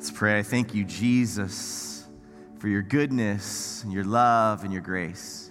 Let's 0.00 0.10
pray. 0.10 0.38
I 0.38 0.42
thank 0.42 0.74
you, 0.74 0.86
Jesus, 0.86 2.06
for 2.58 2.68
your 2.68 2.80
goodness 2.80 3.84
and 3.84 3.92
your 3.92 4.04
love 4.04 4.64
and 4.64 4.72
your 4.72 4.80
grace. 4.80 5.50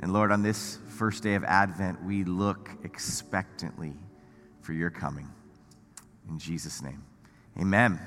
And 0.00 0.10
Lord, 0.14 0.32
on 0.32 0.42
this 0.42 0.78
first 0.88 1.22
day 1.22 1.34
of 1.34 1.44
Advent, 1.44 2.02
we 2.02 2.24
look 2.24 2.70
expectantly 2.82 3.92
for 4.62 4.72
your 4.72 4.88
coming. 4.88 5.28
In 6.30 6.38
Jesus' 6.38 6.80
name, 6.80 7.02
amen. 7.60 8.00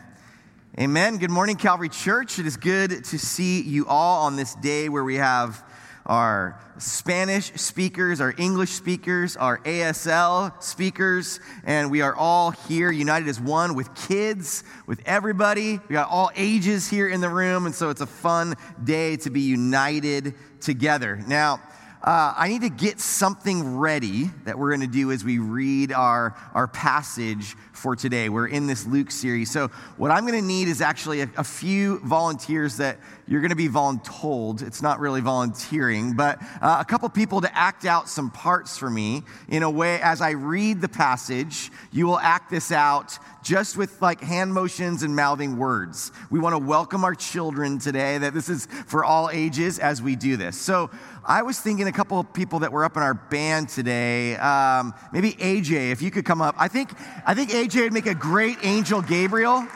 Amen. 0.79 1.17
Good 1.17 1.29
morning, 1.29 1.57
Calvary 1.57 1.89
Church. 1.89 2.39
It 2.39 2.47
is 2.47 2.57
good 2.57 3.03
to 3.05 3.19
see 3.19 3.61
you 3.61 3.85
all 3.85 4.25
on 4.25 4.37
this 4.37 4.55
day 4.55 4.89
where 4.89 5.03
we 5.03 5.17
have 5.17 5.63
our 6.05 6.59
Spanish 6.77 7.51
speakers, 7.53 8.21
our 8.21 8.33
English 8.37 8.71
speakers, 8.71 9.35
our 9.37 9.57
ASL 9.59 10.61
speakers, 10.61 11.39
and 11.63 11.89
we 11.89 12.01
are 12.01 12.15
all 12.15 12.51
here 12.51 12.91
united 12.91 13.27
as 13.27 13.39
one 13.39 13.75
with 13.75 13.93
kids, 13.95 14.63
with 14.85 15.01
everybody. 15.05 15.79
We 15.87 15.93
got 15.93 16.09
all 16.09 16.29
ages 16.35 16.87
here 16.87 17.07
in 17.07 17.21
the 17.21 17.29
room, 17.29 17.65
and 17.65 17.73
so 17.73 17.89
it's 17.89 18.01
a 18.01 18.07
fun 18.07 18.55
day 18.83 19.17
to 19.17 19.29
be 19.29 19.41
united 19.41 20.35
together. 20.61 21.23
Now, 21.27 21.61
uh, 22.03 22.35
I 22.37 22.49
need 22.49 22.61
to 22.61 22.69
get 22.69 22.99
something 22.99 23.77
ready 23.77 24.29
that 24.43 24.59
we're 24.59 24.69
going 24.69 24.87
to 24.87 24.93
do 24.95 25.11
as 25.11 25.23
we 25.23 25.39
read 25.39 25.91
our, 25.91 26.35
our 26.53 26.67
passage 26.67 27.55
for 27.75 27.95
today. 27.95 28.29
We're 28.29 28.47
in 28.47 28.67
this 28.67 28.85
Luke 28.85 29.11
series. 29.11 29.51
So, 29.51 29.67
what 29.97 30.11
I'm 30.11 30.25
going 30.25 30.39
to 30.39 30.45
need 30.45 30.67
is 30.67 30.81
actually 30.81 31.21
a, 31.21 31.29
a 31.37 31.43
few 31.43 31.99
volunteers 31.99 32.77
that 32.77 32.97
you're 33.27 33.41
going 33.41 33.49
to 33.49 33.55
be 33.55 33.67
voluntold. 33.67 34.61
It's 34.61 34.81
not 34.81 34.99
really 34.99 35.21
volunteering, 35.21 36.13
but 36.13 36.39
uh, 36.61 36.77
a 36.79 36.85
couple 36.85 37.09
people 37.09 37.41
to 37.41 37.57
act 37.57 37.85
out 37.85 38.07
some 38.07 38.29
parts 38.29 38.77
for 38.77 38.89
me 38.89 39.23
in 39.47 39.63
a 39.63 39.69
way 39.69 39.99
as 40.01 40.21
I 40.21 40.31
read 40.31 40.81
the 40.81 40.89
passage. 40.89 41.71
You 41.91 42.07
will 42.07 42.19
act 42.19 42.51
this 42.51 42.71
out 42.71 43.17
just 43.43 43.77
with 43.77 44.01
like 44.01 44.21
hand 44.21 44.53
motions 44.53 45.03
and 45.03 45.15
mouthing 45.15 45.57
words. 45.57 46.11
We 46.29 46.39
want 46.39 46.53
to 46.53 46.59
welcome 46.59 47.03
our 47.03 47.15
children 47.15 47.79
today, 47.79 48.17
that 48.17 48.33
this 48.33 48.49
is 48.49 48.67
for 48.87 49.03
all 49.03 49.29
ages 49.31 49.79
as 49.79 50.01
we 50.01 50.15
do 50.15 50.37
this. 50.37 50.59
So, 50.59 50.89
I 51.27 51.41
was 51.41 51.59
thinking 51.59 51.87
a 51.87 51.91
couple 51.91 52.19
of 52.19 52.31
people 52.33 52.59
that 52.59 52.71
were 52.71 52.85
up 52.85 52.97
in 52.97 53.01
our 53.01 53.15
band 53.15 53.69
today. 53.69 54.35
Um, 54.35 54.93
maybe 55.11 55.31
AJ, 55.33 55.91
if 55.91 56.03
you 56.03 56.11
could 56.11 56.23
come 56.23 56.39
up. 56.39 56.53
I 56.55 56.67
think 56.67 56.91
I 57.25 57.33
think 57.33 57.49
AJ 57.49 57.64
would 57.73 57.93
make 57.93 58.05
a 58.05 58.13
great 58.13 58.57
Angel 58.61 59.01
Gabriel. 59.01 59.67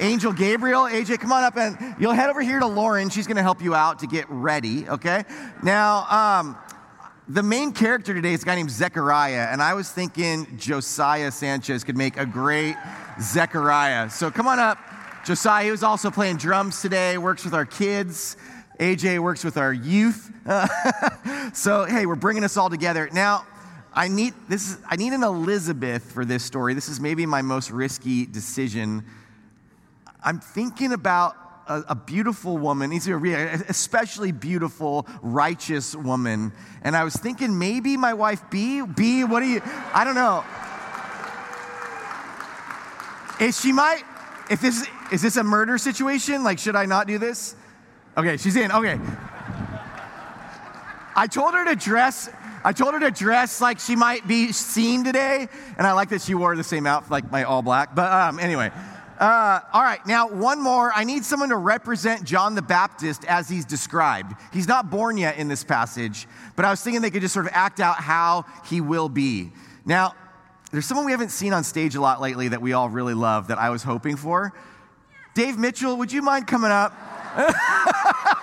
Angel 0.00 0.32
Gabriel, 0.32 0.82
AJ, 0.82 1.18
come 1.18 1.32
on 1.32 1.42
up 1.42 1.56
and 1.56 1.96
you'll 1.98 2.12
head 2.12 2.30
over 2.30 2.40
here 2.40 2.60
to 2.60 2.66
Lauren. 2.66 3.10
She's 3.10 3.26
going 3.26 3.36
to 3.36 3.42
help 3.42 3.60
you 3.60 3.74
out 3.74 3.98
to 4.00 4.06
get 4.06 4.26
ready. 4.28 4.88
Okay. 4.88 5.24
Now, 5.62 6.06
um, 6.08 6.56
the 7.28 7.42
main 7.42 7.72
character 7.72 8.14
today 8.14 8.32
is 8.32 8.42
a 8.42 8.46
guy 8.46 8.54
named 8.54 8.70
Zechariah, 8.70 9.48
and 9.50 9.60
I 9.60 9.74
was 9.74 9.90
thinking 9.90 10.56
Josiah 10.56 11.32
Sanchez 11.32 11.82
could 11.82 11.96
make 11.96 12.16
a 12.16 12.24
great 12.24 12.76
Zechariah. 13.20 14.08
So 14.10 14.30
come 14.30 14.46
on 14.46 14.60
up. 14.60 14.78
Josiah, 15.24 15.64
he 15.64 15.70
was 15.72 15.82
also 15.82 16.10
playing 16.10 16.36
drums 16.36 16.80
today, 16.80 17.18
works 17.18 17.44
with 17.44 17.52
our 17.52 17.66
kids. 17.66 18.36
AJ 18.78 19.18
works 19.18 19.42
with 19.42 19.56
our 19.56 19.72
youth. 19.72 20.30
so, 21.52 21.84
hey, 21.84 22.06
we're 22.06 22.14
bringing 22.14 22.44
us 22.44 22.56
all 22.56 22.70
together. 22.70 23.08
Now, 23.12 23.44
I 23.98 24.06
need, 24.06 24.32
this 24.48 24.70
is, 24.70 24.78
I 24.88 24.94
need 24.94 25.12
an 25.12 25.24
Elizabeth 25.24 26.12
for 26.12 26.24
this 26.24 26.44
story. 26.44 26.72
This 26.72 26.88
is 26.88 27.00
maybe 27.00 27.26
my 27.26 27.42
most 27.42 27.72
risky 27.72 28.26
decision. 28.26 29.04
I'm 30.22 30.38
thinking 30.38 30.92
about 30.92 31.34
a, 31.66 31.82
a 31.88 31.94
beautiful 31.96 32.56
woman, 32.58 32.92
especially 32.92 34.30
beautiful, 34.30 35.04
righteous 35.20 35.96
woman. 35.96 36.52
And 36.82 36.94
I 36.94 37.02
was 37.02 37.16
thinking 37.16 37.58
maybe 37.58 37.96
my 37.96 38.14
wife 38.14 38.40
B, 38.50 38.82
B, 38.82 39.24
what 39.24 39.40
do 39.40 39.46
you, 39.46 39.60
I 39.92 40.04
don't 40.04 40.14
know. 40.14 40.44
Is 43.44 43.60
she 43.60 43.72
might, 43.72 44.04
if 44.48 44.60
this, 44.60 44.86
is 45.10 45.22
this 45.22 45.36
a 45.36 45.42
murder 45.42 45.76
situation? 45.76 46.44
Like, 46.44 46.60
should 46.60 46.76
I 46.76 46.86
not 46.86 47.08
do 47.08 47.18
this? 47.18 47.56
Okay, 48.16 48.36
she's 48.36 48.54
in. 48.54 48.70
Okay. 48.70 49.00
I 51.16 51.26
told 51.26 51.54
her 51.54 51.64
to 51.64 51.74
dress. 51.74 52.30
I 52.64 52.72
told 52.72 52.94
her 52.94 53.00
to 53.00 53.10
dress 53.10 53.60
like 53.60 53.78
she 53.78 53.96
might 53.96 54.26
be 54.26 54.52
seen 54.52 55.04
today, 55.04 55.48
and 55.76 55.86
I 55.86 55.92
like 55.92 56.10
that 56.10 56.22
she 56.22 56.34
wore 56.34 56.56
the 56.56 56.64
same 56.64 56.86
outfit, 56.86 57.10
like 57.10 57.30
my 57.30 57.44
all 57.44 57.62
black. 57.62 57.94
But 57.94 58.10
um, 58.12 58.38
anyway, 58.38 58.70
uh, 59.18 59.60
all 59.72 59.82
right. 59.82 60.04
Now 60.06 60.28
one 60.28 60.62
more. 60.62 60.92
I 60.94 61.04
need 61.04 61.24
someone 61.24 61.48
to 61.48 61.56
represent 61.56 62.24
John 62.24 62.54
the 62.54 62.62
Baptist 62.62 63.24
as 63.24 63.48
he's 63.48 63.64
described. 63.64 64.34
He's 64.52 64.68
not 64.68 64.90
born 64.90 65.16
yet 65.16 65.38
in 65.38 65.48
this 65.48 65.64
passage, 65.64 66.26
but 66.56 66.64
I 66.64 66.70
was 66.70 66.80
thinking 66.82 67.02
they 67.02 67.10
could 67.10 67.22
just 67.22 67.34
sort 67.34 67.46
of 67.46 67.52
act 67.54 67.80
out 67.80 67.96
how 67.96 68.44
he 68.66 68.80
will 68.80 69.08
be. 69.08 69.52
Now, 69.84 70.14
there's 70.70 70.86
someone 70.86 71.06
we 71.06 71.12
haven't 71.12 71.30
seen 71.30 71.52
on 71.52 71.64
stage 71.64 71.94
a 71.94 72.00
lot 72.00 72.20
lately 72.20 72.48
that 72.48 72.60
we 72.60 72.74
all 72.74 72.88
really 72.88 73.14
love 73.14 73.48
that 73.48 73.58
I 73.58 73.70
was 73.70 73.82
hoping 73.82 74.16
for. 74.16 74.52
Dave 75.34 75.58
Mitchell, 75.58 75.96
would 75.96 76.12
you 76.12 76.22
mind 76.22 76.46
coming 76.46 76.70
up? 76.70 76.92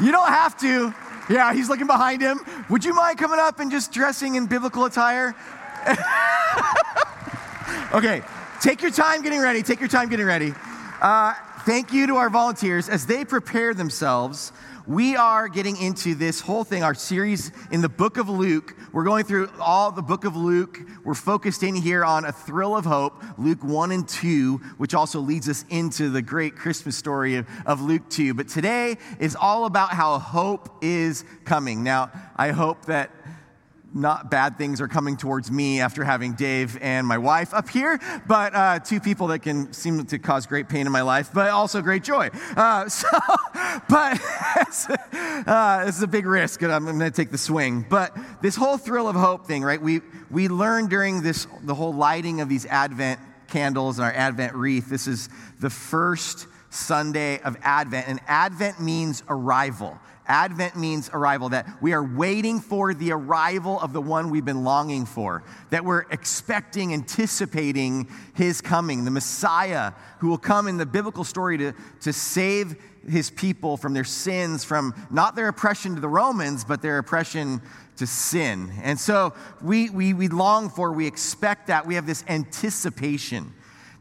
you 0.00 0.12
don't 0.12 0.28
have 0.28 0.58
to. 0.60 0.94
Yeah, 1.28 1.54
he's 1.54 1.68
looking 1.68 1.86
behind 1.86 2.20
him. 2.20 2.40
Would 2.68 2.84
you 2.84 2.94
mind 2.94 3.18
coming 3.18 3.38
up 3.40 3.60
and 3.60 3.70
just 3.70 3.92
dressing 3.92 4.34
in 4.34 4.46
biblical 4.46 4.84
attire? 4.84 5.34
okay, 7.94 8.22
take 8.60 8.82
your 8.82 8.90
time 8.90 9.22
getting 9.22 9.40
ready. 9.40 9.62
Take 9.62 9.80
your 9.80 9.88
time 9.88 10.08
getting 10.08 10.26
ready. 10.26 10.52
Uh, 11.00 11.34
thank 11.64 11.92
you 11.92 12.06
to 12.06 12.16
our 12.16 12.28
volunteers 12.30 12.88
as 12.88 13.06
they 13.06 13.24
prepare 13.24 13.74
themselves 13.74 14.52
we 14.86 15.16
are 15.16 15.48
getting 15.48 15.76
into 15.78 16.14
this 16.14 16.40
whole 16.40 16.62
thing, 16.62 16.82
our 16.82 16.94
series 16.94 17.52
in 17.70 17.80
the 17.80 17.88
book 17.88 18.18
of 18.18 18.28
Luke. 18.28 18.76
We're 18.92 19.04
going 19.04 19.24
through 19.24 19.48
all 19.58 19.90
the 19.90 20.02
book 20.02 20.24
of 20.24 20.36
Luke. 20.36 20.78
We're 21.04 21.14
focused 21.14 21.62
in 21.62 21.74
here 21.74 22.04
on 22.04 22.26
a 22.26 22.32
thrill 22.32 22.76
of 22.76 22.84
hope, 22.84 23.22
Luke 23.38 23.64
1 23.64 23.92
and 23.92 24.06
2, 24.06 24.56
which 24.76 24.94
also 24.94 25.20
leads 25.20 25.48
us 25.48 25.64
into 25.70 26.10
the 26.10 26.20
great 26.20 26.56
Christmas 26.56 26.96
story 26.96 27.36
of, 27.36 27.46
of 27.64 27.80
Luke 27.80 28.08
2. 28.10 28.34
But 28.34 28.48
today 28.48 28.98
is 29.18 29.36
all 29.36 29.64
about 29.64 29.90
how 29.90 30.18
hope 30.18 30.68
is 30.82 31.24
coming. 31.44 31.82
Now, 31.82 32.10
I 32.36 32.50
hope 32.50 32.84
that 32.86 33.10
not 33.94 34.30
bad 34.30 34.58
things 34.58 34.80
are 34.80 34.88
coming 34.88 35.16
towards 35.16 35.50
me 35.50 35.80
after 35.80 36.02
having 36.04 36.34
Dave 36.34 36.76
and 36.80 37.06
my 37.06 37.18
wife 37.18 37.54
up 37.54 37.68
here, 37.68 38.00
but 38.26 38.54
uh, 38.54 38.78
two 38.80 39.00
people 39.00 39.28
that 39.28 39.38
can 39.40 39.72
seem 39.72 40.04
to 40.06 40.18
cause 40.18 40.46
great 40.46 40.68
pain 40.68 40.86
in 40.86 40.92
my 40.92 41.02
life, 41.02 41.30
but 41.32 41.48
also 41.50 41.80
great 41.80 42.02
joy. 42.02 42.28
Uh, 42.56 42.88
so, 42.88 43.08
but 43.88 44.20
uh, 45.46 45.84
this 45.84 45.96
is 45.96 46.02
a 46.02 46.08
big 46.08 46.26
risk, 46.26 46.62
and 46.62 46.72
I'm 46.72 46.84
going 46.84 46.98
to 46.98 47.10
take 47.10 47.30
the 47.30 47.38
swing. 47.38 47.86
But 47.88 48.16
this 48.42 48.56
whole 48.56 48.76
thrill 48.76 49.08
of 49.08 49.16
hope 49.16 49.46
thing, 49.46 49.62
right? 49.62 49.80
We 49.80 50.00
we 50.30 50.48
learned 50.48 50.90
during 50.90 51.22
this 51.22 51.46
the 51.62 51.74
whole 51.74 51.94
lighting 51.94 52.40
of 52.40 52.48
these 52.48 52.66
Advent 52.66 53.20
candles 53.48 53.98
and 53.98 54.04
our 54.04 54.12
Advent 54.12 54.54
wreath. 54.54 54.88
This 54.88 55.06
is 55.06 55.28
the 55.60 55.70
first 55.70 56.48
Sunday 56.74 57.40
of 57.40 57.56
Advent, 57.62 58.08
and 58.08 58.20
Advent 58.26 58.80
means 58.80 59.22
arrival. 59.28 59.98
Advent 60.26 60.76
means 60.76 61.10
arrival, 61.12 61.50
that 61.50 61.66
we 61.82 61.92
are 61.92 62.02
waiting 62.02 62.58
for 62.58 62.94
the 62.94 63.12
arrival 63.12 63.78
of 63.80 63.92
the 63.92 64.00
one 64.00 64.30
we've 64.30 64.44
been 64.44 64.64
longing 64.64 65.04
for, 65.04 65.42
that 65.70 65.84
we're 65.84 66.06
expecting, 66.10 66.94
anticipating 66.94 68.08
his 68.34 68.60
coming, 68.60 69.04
the 69.04 69.10
Messiah 69.10 69.92
who 70.18 70.28
will 70.28 70.38
come 70.38 70.66
in 70.66 70.78
the 70.78 70.86
biblical 70.86 71.24
story 71.24 71.58
to, 71.58 71.74
to 72.00 72.12
save 72.12 72.74
his 73.06 73.30
people 73.30 73.76
from 73.76 73.92
their 73.92 74.04
sins, 74.04 74.64
from 74.64 74.94
not 75.10 75.36
their 75.36 75.48
oppression 75.48 75.94
to 75.94 76.00
the 76.00 76.08
Romans, 76.08 76.64
but 76.64 76.80
their 76.80 76.98
oppression 76.98 77.60
to 77.96 78.06
sin. 78.06 78.72
And 78.82 78.98
so 78.98 79.34
we, 79.62 79.90
we, 79.90 80.14
we 80.14 80.28
long 80.28 80.70
for, 80.70 80.90
we 80.90 81.06
expect 81.06 81.66
that, 81.66 81.86
we 81.86 81.96
have 81.96 82.06
this 82.06 82.24
anticipation. 82.28 83.52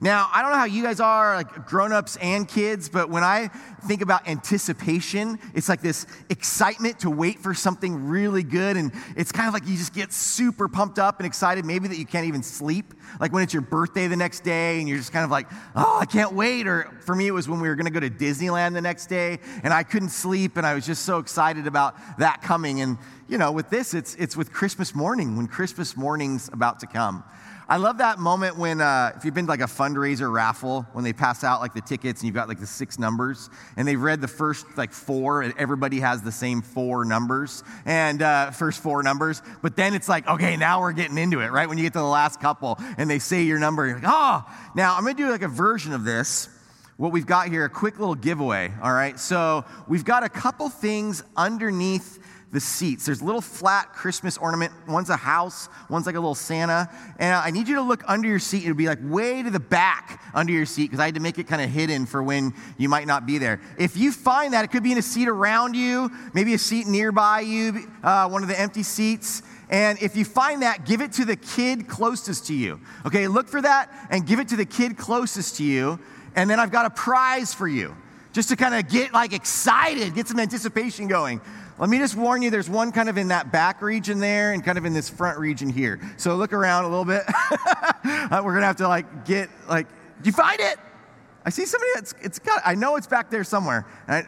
Now, 0.04 0.30
I 0.34 0.42
don't 0.42 0.52
know 0.52 0.58
how 0.58 0.66
you 0.66 0.84
guys 0.84 1.00
are, 1.00 1.38
like 1.38 1.66
grown-ups 1.66 2.18
and 2.18 2.46
kids, 2.46 2.90
but 2.90 3.10
when 3.10 3.24
I 3.24 3.50
think 3.88 4.02
about 4.02 4.28
anticipation, 4.28 5.40
it's 5.54 5.70
like 5.70 5.80
this 5.80 6.06
excitement 6.30 7.00
to 7.00 7.10
wait 7.10 7.40
for 7.40 7.54
something 7.54 8.10
really 8.10 8.44
good. 8.44 8.76
And 8.76 8.92
it's 9.16 9.32
kind 9.32 9.48
of 9.48 9.54
like 9.54 9.66
you 9.66 9.78
just 9.78 9.94
get 9.94 10.12
super 10.12 10.68
pumped 10.68 11.00
up 11.00 11.22
and 11.22 11.26
excited, 11.26 11.64
maybe 11.64 11.88
that 11.88 11.98
you 11.98 12.06
can't 12.06 12.28
even 12.28 12.44
sleep. 12.44 12.94
Like 13.22 13.32
when 13.32 13.44
it's 13.44 13.54
your 13.54 13.62
birthday 13.62 14.08
the 14.08 14.18
next 14.18 14.42
day 14.42 14.80
and 14.80 14.90
you're 14.90 14.98
just 14.98 15.14
kind 15.14 15.24
of 15.24 15.32
like, 15.32 15.48
oh, 15.74 16.00
I 16.02 16.06
can't 16.06 16.34
wait. 16.34 16.68
Or 16.68 16.92
for 17.06 17.16
me, 17.16 17.28
it 17.28 17.32
was 17.32 17.48
when 17.48 17.62
we 17.62 17.70
were 17.70 17.76
going 17.76 17.86
to 17.86 17.92
go 17.92 18.02
to 18.02 18.10
Disneyland 18.10 18.74
the 18.74 18.82
next 18.82 19.08
day 19.08 19.40
and 19.64 19.74
I 19.74 19.84
couldn't 19.84 20.10
sleep 20.10 20.58
and 20.58 20.68
I 20.68 20.74
was 20.74 20.86
just 20.86 21.06
so 21.06 21.20
excited 21.20 21.66
about 21.66 21.96
that 22.18 22.42
coming. 22.42 22.82
And, 22.82 22.98
you 23.30 23.38
know, 23.38 23.54
with 23.54 23.70
this, 23.70 23.94
it's, 23.94 24.16
it's 24.16 24.36
with 24.36 24.52
Christmas 24.52 24.94
morning, 24.94 25.38
when 25.38 25.48
Christmas 25.48 25.96
morning's 25.96 26.50
about 26.50 26.82
to 26.82 26.88
come. 26.88 27.24
I 27.74 27.78
love 27.78 27.98
that 27.98 28.20
moment 28.20 28.56
when, 28.56 28.82
uh, 28.82 29.14
if 29.18 29.26
you've 29.26 29.34
been 29.34 29.46
to 29.46 29.50
like 29.50 29.60
a 29.60 29.64
fundraiser 29.64 30.32
raffle, 30.32 30.84
when 30.94 31.04
they 31.04 31.12
pass 31.12 31.44
out 31.44 31.60
like 31.60 31.74
the 31.74 31.82
tickets 31.82 32.22
and 32.22 32.28
you've 32.28 32.36
got 32.36 32.48
like 32.48 32.60
the 32.60 32.68
six 32.68 33.00
numbers, 33.00 33.50
and 33.76 33.88
they've 33.88 34.00
read 34.00 34.22
the 34.22 34.28
first 34.28 34.68
like 34.78 34.92
four, 34.92 35.42
and 35.42 35.56
everybody 35.58 36.00
has 36.00 36.22
the 36.22 36.32
same 36.32 36.62
four 36.62 37.04
numbers, 37.04 37.64
and 37.86 38.22
uh, 38.22 38.52
first 38.52 38.84
four 38.84 39.02
numbers. 39.02 39.42
But 39.64 39.76
then 39.76 39.96
it's 39.96 40.08
like, 40.08 40.28
okay, 40.28 40.56
now 40.56 40.82
we're 40.82 40.92
getting 40.92 41.18
into 41.18 41.40
it, 41.40 41.52
right? 41.52 41.68
When 41.68 41.80
you 41.80 41.84
get 41.84 41.94
to 41.94 42.00
the 42.00 42.06
last 42.06 42.40
couple 42.40 42.78
and 43.00 43.10
they 43.10 43.18
say 43.18 43.42
your 43.42 43.58
number, 43.58 43.88
you're 43.88 43.96
like, 43.96 44.06
oh. 44.06 44.44
Now 44.76 44.96
I'm 44.96 45.02
gonna 45.02 45.16
do 45.16 45.32
like 45.32 45.42
a 45.42 45.48
version 45.48 45.94
of 45.94 46.04
this. 46.04 46.50
What 46.98 47.12
we've 47.12 47.26
got 47.26 47.48
here, 47.48 47.66
a 47.66 47.70
quick 47.72 47.98
little 47.98 48.14
giveaway, 48.14 48.72
all 48.84 48.94
right? 48.94 49.20
So 49.20 49.66
we've 49.88 50.06
got 50.06 50.22
a 50.22 50.30
couple 50.30 50.70
things 50.70 51.24
underneath 51.36 52.20
the 52.54 52.60
seats. 52.60 53.08
There's 53.08 53.22
little 53.22 53.42
flat 53.42 53.94
Christmas 53.94 54.38
ornament. 54.38 54.72
One's 54.88 55.10
a 55.10 55.18
house, 55.18 55.68
one's 55.90 56.06
like 56.06 56.16
a 56.16 56.20
little 56.20 56.36
Santa. 56.36 56.88
And 57.18 57.36
I 57.36 57.50
need 57.50 57.68
you 57.68 57.76
to 57.76 57.82
look 57.82 58.04
under 58.08 58.28
your 58.28 58.40
seat. 58.40 58.64
It'll 58.64 58.76
be 58.76 58.86
like 58.86 59.00
way 59.02 59.42
to 59.42 59.50
the 59.50 59.60
back 59.60 60.24
under 60.36 60.54
your 60.54 60.68
seat 60.68 60.84
because 60.84 61.00
I 61.00 61.06
had 61.06 61.16
to 61.16 61.20
make 61.20 61.40
it 61.40 61.48
kind 61.48 61.64
of 61.64 61.70
hidden 61.70 62.06
for 62.06 62.22
when 62.22 62.54
you 62.78 62.88
might 62.88 63.08
not 63.08 63.26
be 63.26 63.40
there. 63.40 63.60
If 63.78 63.98
you 63.98 64.12
find 64.12 64.54
that, 64.54 64.64
it 64.64 64.72
could 64.72 64.84
be 64.84 64.92
in 64.92 65.00
a 65.00 65.04
seat 65.04 65.28
around 65.28 65.76
you, 65.76 66.12
maybe 66.34 66.54
a 66.54 66.60
seat 66.60 66.86
nearby 66.86 67.42
you, 67.42 67.88
uh, 68.04 68.30
one 68.30 68.44
of 68.44 68.48
the 68.48 68.60
empty 68.60 68.84
seats. 68.84 69.42
And 69.70 70.00
if 70.04 70.16
you 70.16 70.24
find 70.24 70.62
that, 70.62 70.86
give 70.86 71.02
it 71.02 71.14
to 71.14 71.26
the 71.26 71.36
kid 71.36 71.88
closest 71.88 72.46
to 72.48 72.54
you. 72.54 72.80
Okay, 73.08 73.28
look 73.28 73.48
for 73.48 73.64
that 73.64 73.92
and 74.12 74.28
give 74.28 74.40
it 74.40 74.50
to 74.50 74.56
the 74.56 74.66
kid 74.66 74.96
closest 74.96 75.58
to 75.58 75.64
you. 75.64 76.00
And 76.36 76.48
then 76.48 76.60
I've 76.60 76.72
got 76.72 76.86
a 76.86 76.92
prize 76.92 77.52
for 77.52 77.68
you 77.68 77.96
just 78.34 78.50
to 78.50 78.56
kind 78.56 78.74
of 78.76 78.92
get 78.92 79.14
like 79.14 79.32
excited, 79.32 80.14
get 80.16 80.28
some 80.28 80.40
anticipation 80.40 81.08
going. 81.08 81.40
Let 81.80 81.90
me 81.90 81.98
just 81.98 82.16
warn 82.16 82.42
you 82.42 82.50
there's 82.50 82.70
one 82.70 82.92
kind 82.92 83.10
of 83.10 83.18
in 83.18 83.30
that 83.30 83.52
back 83.52 83.82
region 83.82 84.20
there 84.20 84.54
and 84.54 84.64
kind 84.64 84.78
of 84.78 84.86
in 84.86 84.94
this 84.94 85.10
front 85.10 85.40
region 85.40 85.70
here. 85.70 86.00
So 86.18 86.36
look 86.36 86.54
around 86.54 86.86
a 86.86 86.90
little 86.90 87.06
bit. 87.06 87.24
uh, 87.28 88.42
we're 88.44 88.52
going 88.52 88.62
to 88.62 88.68
have 88.68 88.76
to 88.78 88.88
like 88.88 89.26
get 89.26 89.50
like, 89.68 89.88
do 90.22 90.28
you 90.28 90.32
find 90.32 90.60
it? 90.60 90.78
I 91.46 91.50
see 91.50 91.66
somebody 91.66 91.92
that's, 91.96 92.14
it's 92.22 92.40
got, 92.40 92.62
I 92.64 92.76
know 92.76 92.96
it's 92.96 93.08
back 93.08 93.30
there 93.30 93.44
somewhere. 93.44 93.86
I, 94.08 94.24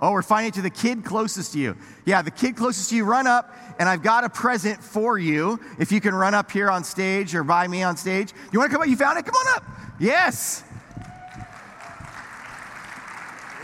oh, 0.00 0.12
we're 0.12 0.22
finding 0.22 0.48
it 0.48 0.54
to 0.54 0.62
the 0.62 0.70
kid 0.70 1.04
closest 1.04 1.54
to 1.54 1.58
you. 1.58 1.76
Yeah, 2.04 2.22
the 2.22 2.30
kid 2.30 2.56
closest 2.56 2.90
to 2.90 2.96
you, 2.96 3.04
run 3.04 3.26
up, 3.26 3.56
and 3.78 3.88
I've 3.88 4.02
got 4.02 4.24
a 4.24 4.28
present 4.28 4.82
for 4.82 5.18
you. 5.18 5.58
If 5.78 5.90
you 5.90 6.00
can 6.00 6.14
run 6.14 6.34
up 6.34 6.50
here 6.50 6.70
on 6.70 6.84
stage 6.84 7.34
or 7.34 7.42
by 7.42 7.66
me 7.66 7.82
on 7.82 7.96
stage. 7.96 8.32
You 8.52 8.58
want 8.58 8.70
to 8.70 8.74
come 8.74 8.82
up? 8.82 8.88
You 8.88 8.96
found 8.96 9.18
it? 9.18 9.24
Come 9.24 9.34
on 9.34 9.56
up. 9.56 9.64
Yes. 9.98 10.62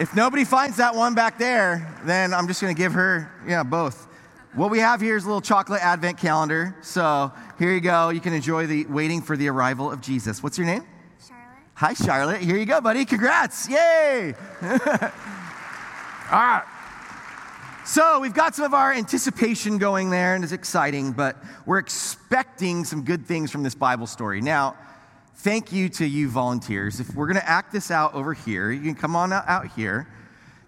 If 0.02 0.16
nobody 0.16 0.44
finds 0.44 0.78
that 0.78 0.96
one 0.96 1.14
back 1.14 1.38
there, 1.38 1.96
then 2.02 2.34
I'm 2.34 2.48
just 2.48 2.60
going 2.60 2.74
to 2.74 2.76
give 2.76 2.92
her, 2.94 3.30
yeah, 3.46 3.62
both. 3.62 4.08
What 4.52 4.68
we 4.68 4.80
have 4.80 5.00
here 5.00 5.16
is 5.16 5.22
a 5.22 5.28
little 5.28 5.40
chocolate 5.40 5.80
advent 5.80 6.18
calendar. 6.18 6.74
So 6.82 7.30
here 7.56 7.72
you 7.72 7.80
go. 7.80 8.08
You 8.08 8.18
can 8.18 8.32
enjoy 8.32 8.66
the 8.66 8.84
waiting 8.86 9.22
for 9.22 9.36
the 9.36 9.46
arrival 9.46 9.92
of 9.92 10.00
Jesus. 10.00 10.42
What's 10.42 10.58
your 10.58 10.66
name? 10.66 10.84
Charlotte. 11.24 11.46
Hi, 11.74 11.94
Charlotte. 11.94 12.40
Here 12.40 12.56
you 12.56 12.66
go, 12.66 12.80
buddy. 12.80 13.04
Congrats. 13.04 13.68
Yay. 13.68 14.34
All 14.62 14.68
right. 16.32 16.64
So 17.86 18.18
we've 18.18 18.34
got 18.34 18.56
some 18.56 18.64
of 18.64 18.74
our 18.74 18.92
anticipation 18.92 19.78
going 19.78 20.10
there, 20.10 20.34
and 20.34 20.42
it's 20.42 20.52
exciting, 20.52 21.12
but 21.12 21.36
we're 21.64 21.78
expecting 21.78 22.84
some 22.84 23.04
good 23.04 23.24
things 23.24 23.52
from 23.52 23.62
this 23.62 23.76
Bible 23.76 24.08
story. 24.08 24.40
Now, 24.40 24.74
thank 25.42 25.72
you 25.72 25.88
to 25.88 26.06
you 26.06 26.28
volunteers. 26.28 27.00
If 27.00 27.14
we're 27.14 27.26
going 27.26 27.40
to 27.40 27.48
act 27.48 27.72
this 27.72 27.90
out 27.90 28.14
over 28.14 28.32
here, 28.32 28.70
you 28.70 28.80
can 28.82 28.94
come 28.94 29.16
on 29.16 29.32
out 29.32 29.66
here. 29.72 30.06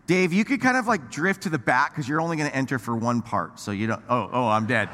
Dave, 0.07 0.33
you 0.33 0.45
could 0.45 0.61
kind 0.61 0.77
of 0.77 0.87
like 0.87 1.11
drift 1.11 1.45
to 1.45 1.49
the 1.49 1.59
back 1.59 1.93
because 1.93 2.09
you're 2.09 2.21
only 2.21 2.37
going 2.37 2.51
to 2.51 2.57
enter 2.57 2.81
for 2.81 2.97
one 2.97 3.23
part. 3.23 3.61
So 3.61 3.71
you 3.71 3.87
don't, 3.87 4.03
oh, 4.09 4.29
oh, 4.33 4.49
I'm 4.49 4.67
dead. 4.67 4.89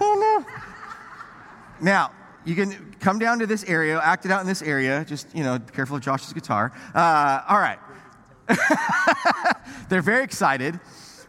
oh, 0.00 0.44
no. 1.80 1.84
Now, 1.84 2.10
you 2.46 2.54
can 2.54 2.96
come 2.98 3.18
down 3.18 3.40
to 3.40 3.46
this 3.46 3.64
area, 3.64 4.00
act 4.00 4.24
it 4.24 4.30
out 4.30 4.40
in 4.40 4.46
this 4.46 4.62
area. 4.62 5.04
Just, 5.06 5.34
you 5.34 5.44
know, 5.44 5.58
careful 5.58 5.96
of 5.96 6.02
Josh's 6.02 6.32
guitar. 6.32 6.72
Uh, 6.94 7.42
all 7.48 7.58
right. 7.58 7.78
They're 9.90 10.00
very 10.00 10.24
excited. 10.24 10.80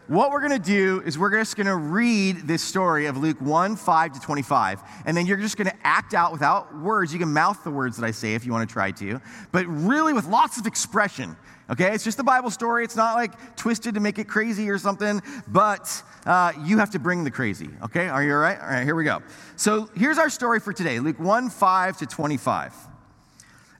What 0.08 0.30
we're 0.30 0.40
going 0.40 0.58
to 0.58 0.58
do 0.58 1.02
is 1.04 1.18
we're 1.18 1.30
just 1.30 1.54
going 1.54 1.66
to 1.66 1.76
read 1.76 2.46
this 2.46 2.62
story 2.62 3.04
of 3.04 3.18
Luke 3.18 3.38
1 3.42 3.76
5 3.76 4.12
to 4.12 4.20
25. 4.20 4.80
And 5.04 5.14
then 5.14 5.26
you're 5.26 5.36
just 5.36 5.58
going 5.58 5.68
to 5.68 5.76
act 5.86 6.14
out 6.14 6.32
without 6.32 6.74
words. 6.78 7.12
You 7.12 7.18
can 7.18 7.30
mouth 7.30 7.62
the 7.62 7.70
words 7.70 7.98
that 7.98 8.06
I 8.06 8.10
say 8.10 8.32
if 8.32 8.46
you 8.46 8.52
want 8.52 8.66
to 8.66 8.72
try 8.72 8.90
to, 8.90 9.20
but 9.52 9.66
really 9.66 10.14
with 10.14 10.26
lots 10.26 10.56
of 10.56 10.66
expression. 10.66 11.36
Okay? 11.68 11.92
It's 11.92 12.04
just 12.04 12.18
a 12.18 12.22
Bible 12.22 12.48
story. 12.48 12.84
It's 12.84 12.96
not 12.96 13.16
like 13.16 13.56
twisted 13.56 13.92
to 13.96 14.00
make 14.00 14.18
it 14.18 14.28
crazy 14.28 14.70
or 14.70 14.78
something, 14.78 15.20
but 15.46 16.02
uh, 16.24 16.54
you 16.64 16.78
have 16.78 16.88
to 16.92 16.98
bring 16.98 17.22
the 17.22 17.30
crazy. 17.30 17.68
Okay? 17.82 18.08
Are 18.08 18.24
you 18.24 18.32
all 18.32 18.38
right? 18.38 18.58
All 18.58 18.66
right, 18.66 18.84
here 18.84 18.94
we 18.94 19.04
go. 19.04 19.20
So 19.56 19.90
here's 19.94 20.16
our 20.16 20.30
story 20.30 20.58
for 20.58 20.72
today 20.72 21.00
Luke 21.00 21.18
1 21.18 21.50
5 21.50 21.98
to 21.98 22.06
25. 22.06 22.72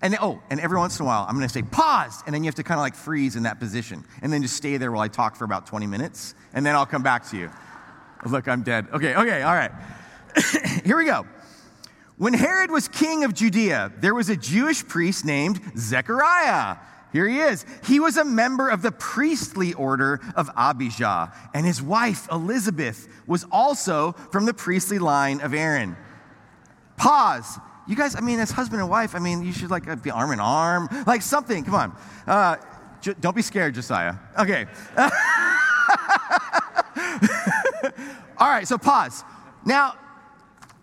And 0.01 0.17
oh, 0.21 0.41
and 0.49 0.61
every 0.61 0.79
once 0.79 0.99
in 0.99 1.05
a 1.05 1.07
while, 1.07 1.27
I'm 1.29 1.35
going 1.35 1.47
to 1.47 1.53
say 1.53 1.63
pause, 1.63 2.23
and 2.25 2.35
then 2.35 2.45
you 2.45 2.49
have 2.49 2.55
to 2.57 2.63
kind 2.63 2.79
of 2.79 2.83
like 2.83 2.95
freeze 2.95 3.35
in 3.35 3.43
that 3.45 3.59
position, 3.59 4.05
and 4.23 4.33
then 4.33 4.43
just 4.43 4.57
stay 4.57 4.77
there 4.77 4.93
while 4.93 5.03
I 5.03 5.09
talk 5.09 5.35
for 5.35 5.45
about 5.45 5.67
20 5.67 5.87
minutes, 5.87 6.35
and 6.55 6.65
then 6.65 6.77
I'll 6.77 6.87
come 6.87 7.03
back 7.03 7.29
to 7.31 7.37
you. 7.37 7.51
Look, 8.27 8.47
I'm 8.47 8.63
dead. 8.63 8.87
Okay, 8.93 9.15
okay, 9.15 9.43
all 9.43 9.55
right. 9.55 9.73
Here 10.85 10.97
we 10.97 11.05
go. 11.05 11.27
When 12.17 12.33
Herod 12.33 12.71
was 12.71 12.89
king 12.89 13.25
of 13.25 13.35
Judea, 13.35 13.93
there 13.99 14.15
was 14.15 14.29
a 14.29 14.37
Jewish 14.37 14.87
priest 14.87 15.25
named 15.25 15.61
Zechariah. 15.77 16.77
Here 17.13 17.27
he 17.27 17.39
is. 17.39 17.65
He 17.85 18.01
was 18.01 18.17
a 18.17 18.25
member 18.25 18.69
of 18.69 18.83
the 18.83 18.93
priestly 18.93 19.73
order 19.75 20.21
of 20.37 20.51
Abijah, 20.57 21.33
and 21.55 21.65
his 21.65 21.81
wife, 21.81 22.29
Elizabeth, 22.31 23.09
was 23.27 23.45
also 23.51 24.13
from 24.31 24.47
the 24.47 24.55
priestly 24.55 24.99
line 24.99 25.41
of 25.41 25.55
Aaron. 25.55 25.97
Pause. 26.97 27.61
You 27.89 27.97
guys, 27.97 28.15
I 28.15 28.21
mean, 28.21 28.39
as 28.39 28.51
husband 28.51 28.83
and 28.83 28.91
wife, 28.91 29.15
I 29.15 29.19
mean, 29.19 29.43
you 29.43 29.53
should 29.53 29.71
like 29.71 30.03
be 30.03 30.11
arm 30.11 30.31
in 30.31 30.41
arm, 30.41 30.89
like 31.07 31.23
something. 31.23 31.65
Come 31.65 31.75
on. 31.75 31.97
Uh, 32.27 32.57
j- 33.01 33.15
don't 33.19 33.35
be 33.35 33.41
scared, 33.41 33.75
Josiah. 33.75 34.15
Okay. 34.39 34.67
All 38.39 38.49
right, 38.49 38.69
so 38.69 38.77
pause. 38.77 39.25
Now, 39.65 39.95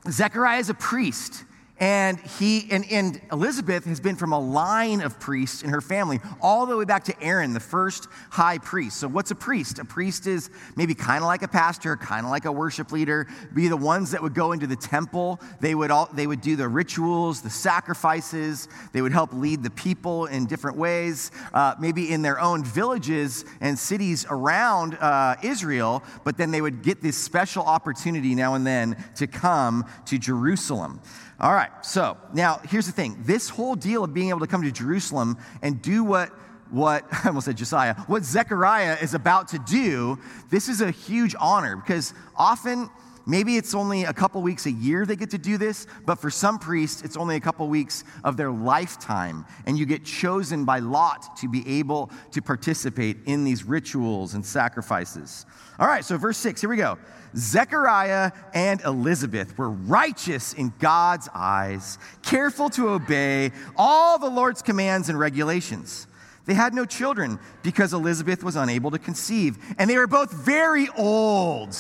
Zechariah 0.10 0.60
is 0.60 0.69
a 0.69 0.74
priest. 0.74 1.44
And 1.77 2.18
he 2.22 2.68
and, 2.72 2.86
and 2.89 3.22
Elizabeth 3.33 3.83
has 3.83 4.00
been 4.00 4.16
from 4.16 4.31
a 4.31 4.39
line 4.39 5.01
of 5.01 5.19
priests 5.19 5.62
in 5.62 5.72
her 5.72 5.81
family, 5.81 6.22
all 6.39 6.66
the 6.66 6.77
way 6.77 6.86
back 6.86 7.04
to 7.06 7.22
Aaron, 7.22 7.54
the 7.54 7.60
first 7.60 8.07
high 8.30 8.60
priest. 8.60 8.98
So, 8.98 9.10
what's 9.10 9.31
a 9.31 9.36
priest? 9.36 9.80
A 9.80 9.86
priest 9.86 10.25
is 10.25 10.50
maybe 10.77 10.95
kind 10.95 11.22
of 11.22 11.27
like 11.27 11.42
a 11.42 11.50
pastor, 11.50 11.98
kind 11.98 12.25
of 12.25 12.31
like 12.31 12.45
a 12.45 12.51
worship 12.51 12.94
leader, 12.94 13.27
be 13.54 13.68
the 13.68 13.75
ones 13.75 14.12
that 14.12 14.24
would 14.24 14.33
go 14.33 14.54
into 14.54 14.68
the 14.68 14.77
temple. 14.77 15.42
They 15.60 15.75
would 15.75 15.92
all 15.92 16.10
they 16.13 16.27
would 16.27 16.39
do 16.39 16.56
the 16.56 16.69
rituals, 16.69 17.42
the 17.42 17.50
sacrifices. 17.50 18.69
They 18.94 19.01
would 19.01 19.12
help 19.12 19.33
lead 19.33 19.62
the 19.62 19.69
people 19.69 20.28
in 20.28 20.45
different 20.45 20.78
ways, 20.78 21.30
uh, 21.54 21.75
maybe 21.78 22.10
in 22.10 22.21
their 22.21 22.39
own 22.39 22.63
villages 22.63 23.44
and 23.60 23.78
cities 23.78 24.25
around 24.30 24.95
uh, 24.95 25.36
Israel. 25.44 26.04
But 26.24 26.38
then 26.38 26.51
they 26.51 26.62
would 26.62 26.83
get 26.83 27.01
this 27.01 27.18
special 27.18 27.63
opportunity 27.66 28.33
now 28.33 28.54
and 28.54 28.66
then 28.66 28.95
to 29.16 29.28
come 29.28 29.83
to 30.06 30.18
Jerusalem. 30.18 31.01
All 31.40 31.54
right, 31.54 31.72
so 31.86 32.18
now 32.34 32.62
here's 32.70 32.86
the 32.86 32.94
thing 32.94 33.22
this 33.24 33.50
whole 33.50 33.76
deal 33.76 34.04
of 34.04 34.14
being 34.14 34.30
able 34.30 34.40
to 34.40 34.48
come 34.48 34.64
to 34.64 34.72
Jerusalem 34.72 35.38
and 35.62 35.82
do 35.82 36.04
what 36.04 36.30
what 36.70 37.06
I 37.12 37.28
almost 37.28 37.46
said 37.46 37.58
Josiah, 37.58 37.94
what 38.08 38.24
Zechariah 38.24 38.98
is 39.02 39.14
about 39.14 39.50
to 39.50 39.60
do, 39.60 40.20
this 40.50 40.70
is 40.70 40.82
a 40.82 40.92
huge 40.92 41.36
honor 41.40 41.76
because 41.76 42.14
often 42.36 42.90
maybe 43.26 43.58
it's 43.58 43.76
only 43.76 44.04
a 44.06 44.14
couple 44.14 44.42
weeks 44.42 44.66
a 44.66 44.72
year 44.72 45.06
they 45.06 45.16
get 45.16 45.32
to 45.32 45.38
do 45.38 45.58
this, 45.58 45.88
but 46.06 46.16
for 46.16 46.30
some 46.30 46.58
priests, 46.58 47.02
it's 47.02 47.18
only 47.18 47.36
a 47.36 47.40
couple 47.40 47.68
weeks 47.68 48.04
of 48.24 48.38
their 48.38 48.52
lifetime. 48.52 49.46
And 49.66 49.78
you 49.78 49.86
get 49.86 50.06
chosen 50.06 50.64
by 50.64 50.80
lot 50.80 51.36
to 51.38 51.50
be 51.50 51.80
able 51.80 52.12
to 52.31 52.42
participate 52.42 53.18
in 53.26 53.44
these 53.44 53.64
rituals 53.64 54.36
and 54.36 54.45
sacrifices. 54.45 55.45
All 55.80 55.88
right, 55.88 56.06
so 56.06 56.18
verse 56.18 56.38
six, 56.38 56.62
here 56.62 56.69
we 56.69 56.78
go. 56.78 56.98
Zechariah 57.37 58.31
and 58.54 58.81
Elizabeth 58.81 59.57
were 59.57 59.69
righteous 59.69 60.54
in 60.54 60.73
God's 60.80 61.27
eyes, 61.33 61.97
careful 62.21 62.69
to 62.71 62.89
obey 62.89 63.51
all 63.75 64.18
the 64.18 64.30
Lord's 64.30 64.61
commands 64.61 65.09
and 65.09 65.19
regulations. 65.19 66.07
They 66.45 66.54
had 66.54 66.73
no 66.73 66.85
children 66.85 67.39
because 67.63 67.94
Elizabeth 67.94 68.44
was 68.44 68.56
unable 68.56 68.92
to 68.92 68.99
conceive, 68.99 69.57
and 69.77 69.89
they 69.89 69.97
were 69.97 70.07
both 70.07 70.31
very 70.31 70.87
old. 70.97 71.75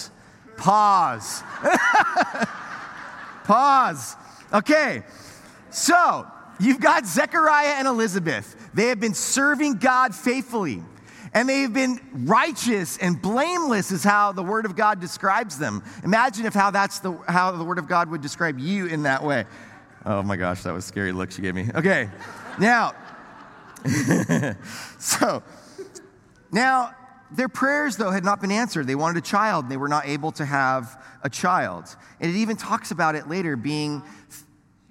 Pause. 0.57 1.43
Pause. 3.43 4.15
Okay, 4.53 5.03
so 5.69 6.25
you've 6.59 6.79
got 6.79 7.05
Zechariah 7.05 7.75
and 7.77 7.87
Elizabeth. 7.87 8.71
They 8.73 8.87
have 8.87 8.99
been 8.99 9.13
serving 9.13 9.75
God 9.75 10.15
faithfully 10.15 10.81
and 11.35 11.49
they've 11.49 11.71
been 11.71 11.99
righteous 12.13 12.97
and 12.97 13.21
blameless 13.21 13.91
is 13.91 14.03
how 14.03 14.31
the 14.31 14.41
word 14.41 14.65
of 14.65 14.75
god 14.75 15.01
describes 15.01 15.59
them. 15.59 15.83
Imagine 16.03 16.45
if 16.45 16.53
how 16.53 16.71
that's 16.71 16.99
the 16.99 17.11
how 17.27 17.51
the 17.51 17.63
word 17.63 17.77
of 17.77 17.87
god 17.87 18.09
would 18.09 18.21
describe 18.21 18.57
you 18.57 18.87
in 18.87 19.03
that 19.03 19.23
way. 19.23 19.45
Oh 20.05 20.23
my 20.23 20.37
gosh 20.37 20.63
that 20.63 20.73
was 20.73 20.85
a 20.85 20.87
scary 20.87 21.11
look 21.11 21.31
she 21.31 21.41
gave 21.43 21.53
me. 21.53 21.69
Okay 21.75 22.09
now 22.57 22.93
so 24.97 25.43
now 26.51 26.95
their 27.31 27.49
prayers 27.49 27.97
though 27.97 28.11
had 28.11 28.23
not 28.23 28.39
been 28.39 28.51
answered. 28.51 28.87
They 28.87 28.95
wanted 28.95 29.17
a 29.17 29.27
child 29.27 29.65
and 29.65 29.71
they 29.71 29.77
were 29.77 29.89
not 29.89 30.07
able 30.07 30.31
to 30.33 30.45
have 30.45 31.03
a 31.21 31.29
child. 31.29 31.93
And 32.21 32.31
it 32.31 32.37
even 32.37 32.55
talks 32.55 32.91
about 32.91 33.15
it 33.15 33.27
later 33.27 33.57
being 33.57 34.01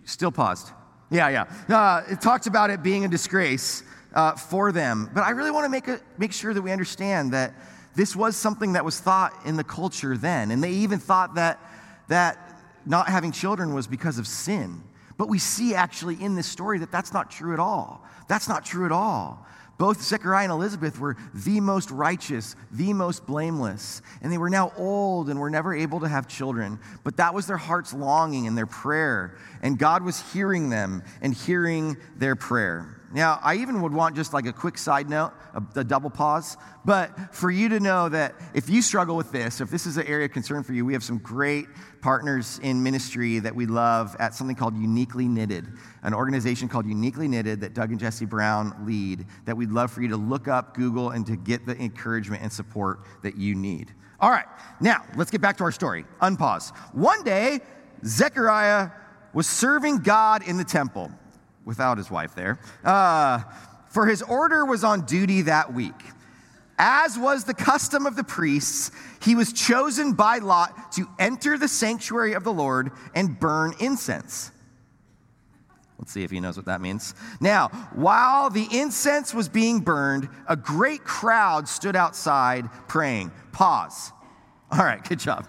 still 0.05 0.31
paused. 0.31 0.71
Yeah 1.11 1.47
yeah. 1.69 1.75
Uh, 1.75 2.03
it 2.07 2.21
talks 2.21 2.47
about 2.47 2.69
it 2.69 2.83
being 2.83 3.07
a 3.07 3.09
disgrace 3.09 3.83
uh, 4.15 4.33
for 4.37 4.73
them. 4.73 5.11
But 5.13 5.25
I 5.25 5.31
really 5.31 5.51
want 5.51 5.65
to 5.65 5.69
make, 5.69 5.89
a, 5.89 6.01
make 6.17 6.33
sure 6.33 6.55
that 6.55 6.63
we 6.63 6.73
understand 6.73 7.33
that 7.33 7.53
this 7.95 8.17
was 8.17 8.37
something 8.37 8.73
that 8.73 8.85
was 8.85 8.99
thought 8.99 9.33
in 9.45 9.57
the 9.57 9.65
culture 9.65 10.17
then. 10.17 10.51
And 10.51 10.63
they 10.63 10.71
even 10.71 10.99
thought 10.99 11.35
that, 11.35 11.61
that 12.09 12.39
not 12.87 13.09
having 13.09 13.33
children 13.33 13.75
was 13.75 13.87
because 13.87 14.19
of 14.19 14.27
sin. 14.27 14.83
But 15.17 15.29
we 15.29 15.39
see 15.39 15.75
actually 15.75 16.21
in 16.21 16.35
this 16.35 16.47
story 16.47 16.79
that 16.79 16.91
that's 16.91 17.13
not 17.13 17.31
true 17.31 17.53
at 17.53 17.61
all. 17.61 18.05
That's 18.29 18.49
not 18.49 18.65
true 18.65 18.87
at 18.87 18.93
all. 18.93 19.47
Both 19.77 20.03
Zechariah 20.03 20.45
and 20.45 20.53
Elizabeth 20.53 21.01
were 21.01 21.17
the 21.35 21.61
most 21.61 21.91
righteous, 21.91 22.55
the 22.71 22.93
most 22.93 23.27
blameless, 23.27 24.03
and 24.23 24.33
they 24.33 24.39
were 24.39 24.51
now 24.51 24.73
old 24.77 25.29
and 25.29 25.41
were 25.41 25.51
never 25.51 25.75
able 25.75 26.01
to 26.01 26.09
have 26.09 26.29
children. 26.29 26.79
But 27.03 27.17
that 27.17 27.35
was 27.35 27.49
their 27.49 27.57
heart's 27.57 27.93
longing 27.93 28.47
and 28.47 28.57
their 28.57 28.67
prayer, 28.67 29.37
and 29.63 29.77
God 29.77 30.05
was 30.05 30.33
hearing 30.33 30.71
them 30.71 31.03
and 31.23 31.35
hearing 31.35 31.97
their 32.17 32.37
prayer. 32.37 33.01
Now, 33.15 33.39
I 33.45 33.55
even 33.55 33.81
would 33.83 33.93
want 33.93 34.17
just 34.17 34.35
like 34.35 34.45
a 34.47 34.53
quick 34.53 34.77
side 34.77 35.09
note, 35.09 35.33
a, 35.55 35.63
a, 35.79 35.85
double 35.85 36.11
pause, 36.11 36.57
but 36.85 37.33
for 37.33 37.49
you 37.49 37.69
to 37.69 37.79
know 37.79 38.09
that 38.09 38.35
if 38.55 38.69
you 38.69 38.83
struggle 38.83 39.15
with 39.15 39.31
this, 39.31 39.61
if 39.61 39.71
this 39.71 39.87
is 39.87 39.97
an 39.97 40.07
area 40.09 40.25
of 40.25 40.33
concern 40.33 40.65
for 40.65 40.73
you, 40.73 40.85
we 40.85 40.95
have 40.95 41.05
some 41.05 41.19
great 41.19 41.67
partners 42.03 42.59
in 42.65 42.83
ministry 42.83 43.39
that 43.39 43.55
we 43.55 43.67
love 43.67 44.17
at 44.19 44.35
something 44.35 44.57
called 44.57 44.77
Uniquely 44.77 45.29
Knitted, 45.29 45.69
an 46.03 46.13
organization 46.13 46.69
called 46.69 46.87
Uniquely 46.87 47.29
Knitted 47.29 47.61
that 47.61 47.73
Doug 47.73 47.93
and 47.93 48.01
Jesse 48.01 48.27
Brown 48.27 48.75
lead, 48.85 49.27
that 49.45 49.57
we'd 49.57 49.71
love 49.71 49.93
for 49.93 50.03
you 50.03 50.09
to 50.09 50.17
look 50.17 50.49
up, 50.49 50.75
Google, 50.77 51.11
and 51.11 51.25
to 51.27 51.37
get 51.37 51.67
the 51.67 51.81
encouragement 51.81 52.43
and 52.43 52.53
support 52.53 53.05
that 53.23 53.37
you 53.37 53.55
need. 53.55 53.95
All 54.19 54.31
right, 54.31 54.47
now 54.81 55.05
let's 55.15 55.31
get 55.31 55.41
back 55.41 55.57
to 55.59 55.65
our 55.65 55.73
story. 55.73 56.05
Unpause. 56.21 56.77
One 56.93 57.23
day, 57.23 57.61
Zechariah 58.05 58.91
was 59.33 59.47
serving 59.47 59.99
God 59.99 60.43
in 60.49 60.57
the 60.57 60.65
temple 60.65 61.13
without 61.65 61.99
his 61.99 62.11
wife 62.11 62.35
there. 62.35 62.59
Uh, 62.85 63.41
for 63.91 64.07
his 64.07 64.23
order 64.23 64.65
was 64.65 64.85
on 64.85 65.07
duty 65.07 65.43
that 65.43 65.73
week. 65.73 65.95
As 66.77 67.17
was 67.17 67.45
the 67.45 67.55
custom 67.55 68.07
of 68.07 68.17
the 68.17 68.25
priests, 68.25 68.91
he 69.23 69.37
was 69.37 69.53
chosen 69.53 70.15
by 70.15 70.39
lot 70.39 70.93
to 70.93 71.09
enter 71.19 71.57
the 71.57 71.69
sanctuary 71.69 72.33
of 72.33 72.43
the 72.43 72.53
Lord 72.53 72.91
and 73.15 73.39
burn 73.39 73.75
incense. 73.79 74.51
Let's 75.99 76.11
see 76.11 76.25
if 76.25 76.31
he 76.33 76.41
knows 76.41 76.57
what 76.57 76.67
that 76.67 76.81
means. 76.81 77.15
Now, 77.41 77.69
while 77.95 78.51
the 78.51 78.67
incense 78.73 79.33
was 79.33 79.49
being 79.49 79.81
burned, 79.81 80.29
a 80.49 80.57
great 80.57 81.05
crowd 81.05 81.69
stood 81.69 81.95
outside 81.95 82.69
praying. 82.89 83.31
Pause. 83.53 84.13
All 84.75 84.85
right, 84.85 85.03
good 85.09 85.21
job. 85.21 85.47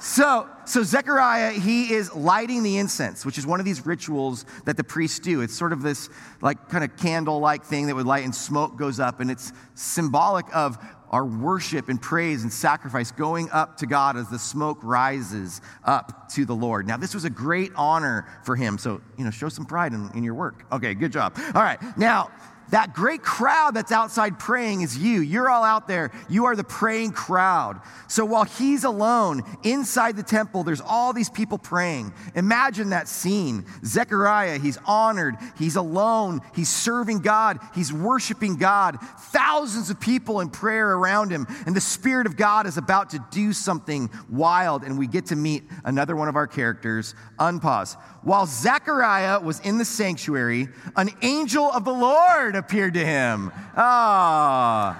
So, 0.00 0.48
so 0.64 0.82
Zechariah, 0.82 1.52
he 1.52 1.92
is 1.92 2.12
lighting 2.12 2.64
the 2.64 2.78
incense, 2.78 3.24
which 3.24 3.38
is 3.38 3.46
one 3.46 3.60
of 3.60 3.64
these 3.64 3.86
rituals 3.86 4.44
that 4.64 4.76
the 4.76 4.82
priests 4.82 5.20
do. 5.20 5.42
It's 5.42 5.56
sort 5.56 5.72
of 5.72 5.80
this 5.80 6.10
like 6.42 6.68
kind 6.68 6.82
of 6.82 6.96
candle-like 6.96 7.64
thing 7.64 7.86
that 7.86 7.94
would 7.94 8.04
light 8.04 8.24
and 8.24 8.34
smoke 8.34 8.76
goes 8.76 8.98
up, 8.98 9.20
and 9.20 9.30
it's 9.30 9.52
symbolic 9.74 10.44
of 10.54 10.76
our 11.10 11.24
worship 11.24 11.88
and 11.88 12.02
praise 12.02 12.42
and 12.42 12.52
sacrifice 12.52 13.12
going 13.12 13.48
up 13.50 13.76
to 13.76 13.86
God 13.86 14.16
as 14.16 14.28
the 14.28 14.38
smoke 14.38 14.80
rises 14.82 15.60
up 15.84 16.28
to 16.30 16.44
the 16.44 16.54
Lord. 16.54 16.88
Now, 16.88 16.96
this 16.96 17.14
was 17.14 17.24
a 17.24 17.30
great 17.30 17.70
honor 17.76 18.26
for 18.42 18.56
him. 18.56 18.76
So, 18.76 19.00
you 19.16 19.24
know, 19.24 19.30
show 19.30 19.48
some 19.48 19.64
pride 19.64 19.92
in, 19.92 20.10
in 20.16 20.24
your 20.24 20.34
work. 20.34 20.66
Okay, 20.72 20.94
good 20.94 21.12
job. 21.12 21.38
All 21.54 21.62
right. 21.62 21.78
Now, 21.96 22.32
that 22.70 22.94
great 22.94 23.22
crowd 23.22 23.74
that's 23.74 23.92
outside 23.92 24.38
praying 24.38 24.82
is 24.82 24.96
you. 24.96 25.20
You're 25.20 25.50
all 25.50 25.64
out 25.64 25.88
there. 25.88 26.10
You 26.28 26.46
are 26.46 26.56
the 26.56 26.64
praying 26.64 27.12
crowd. 27.12 27.80
So 28.08 28.24
while 28.24 28.44
he's 28.44 28.84
alone 28.84 29.42
inside 29.62 30.16
the 30.16 30.22
temple, 30.22 30.64
there's 30.64 30.80
all 30.80 31.12
these 31.12 31.30
people 31.30 31.58
praying. 31.58 32.12
Imagine 32.34 32.90
that 32.90 33.08
scene. 33.08 33.64
Zechariah, 33.84 34.58
he's 34.58 34.78
honored. 34.86 35.36
He's 35.58 35.76
alone. 35.76 36.40
He's 36.54 36.68
serving 36.68 37.20
God. 37.20 37.58
He's 37.74 37.92
worshiping 37.92 38.56
God. 38.56 38.98
Thousands 39.32 39.90
of 39.90 40.00
people 40.00 40.40
in 40.40 40.50
prayer 40.50 40.92
around 40.92 41.30
him. 41.30 41.46
And 41.66 41.76
the 41.76 41.80
Spirit 41.80 42.26
of 42.26 42.36
God 42.36 42.66
is 42.66 42.76
about 42.76 43.10
to 43.10 43.24
do 43.30 43.52
something 43.52 44.10
wild. 44.30 44.84
And 44.84 44.98
we 44.98 45.06
get 45.06 45.26
to 45.26 45.36
meet 45.36 45.64
another 45.84 46.16
one 46.16 46.28
of 46.28 46.36
our 46.36 46.46
characters. 46.46 47.14
Unpause. 47.38 47.96
While 48.24 48.46
Zechariah 48.46 49.40
was 49.40 49.60
in 49.60 49.76
the 49.76 49.84
sanctuary, 49.84 50.68
an 50.96 51.10
angel 51.20 51.70
of 51.70 51.84
the 51.84 51.92
Lord 51.92 52.56
appeared 52.56 52.94
to 52.94 53.04
him. 53.04 53.52
Ah. 53.76 54.98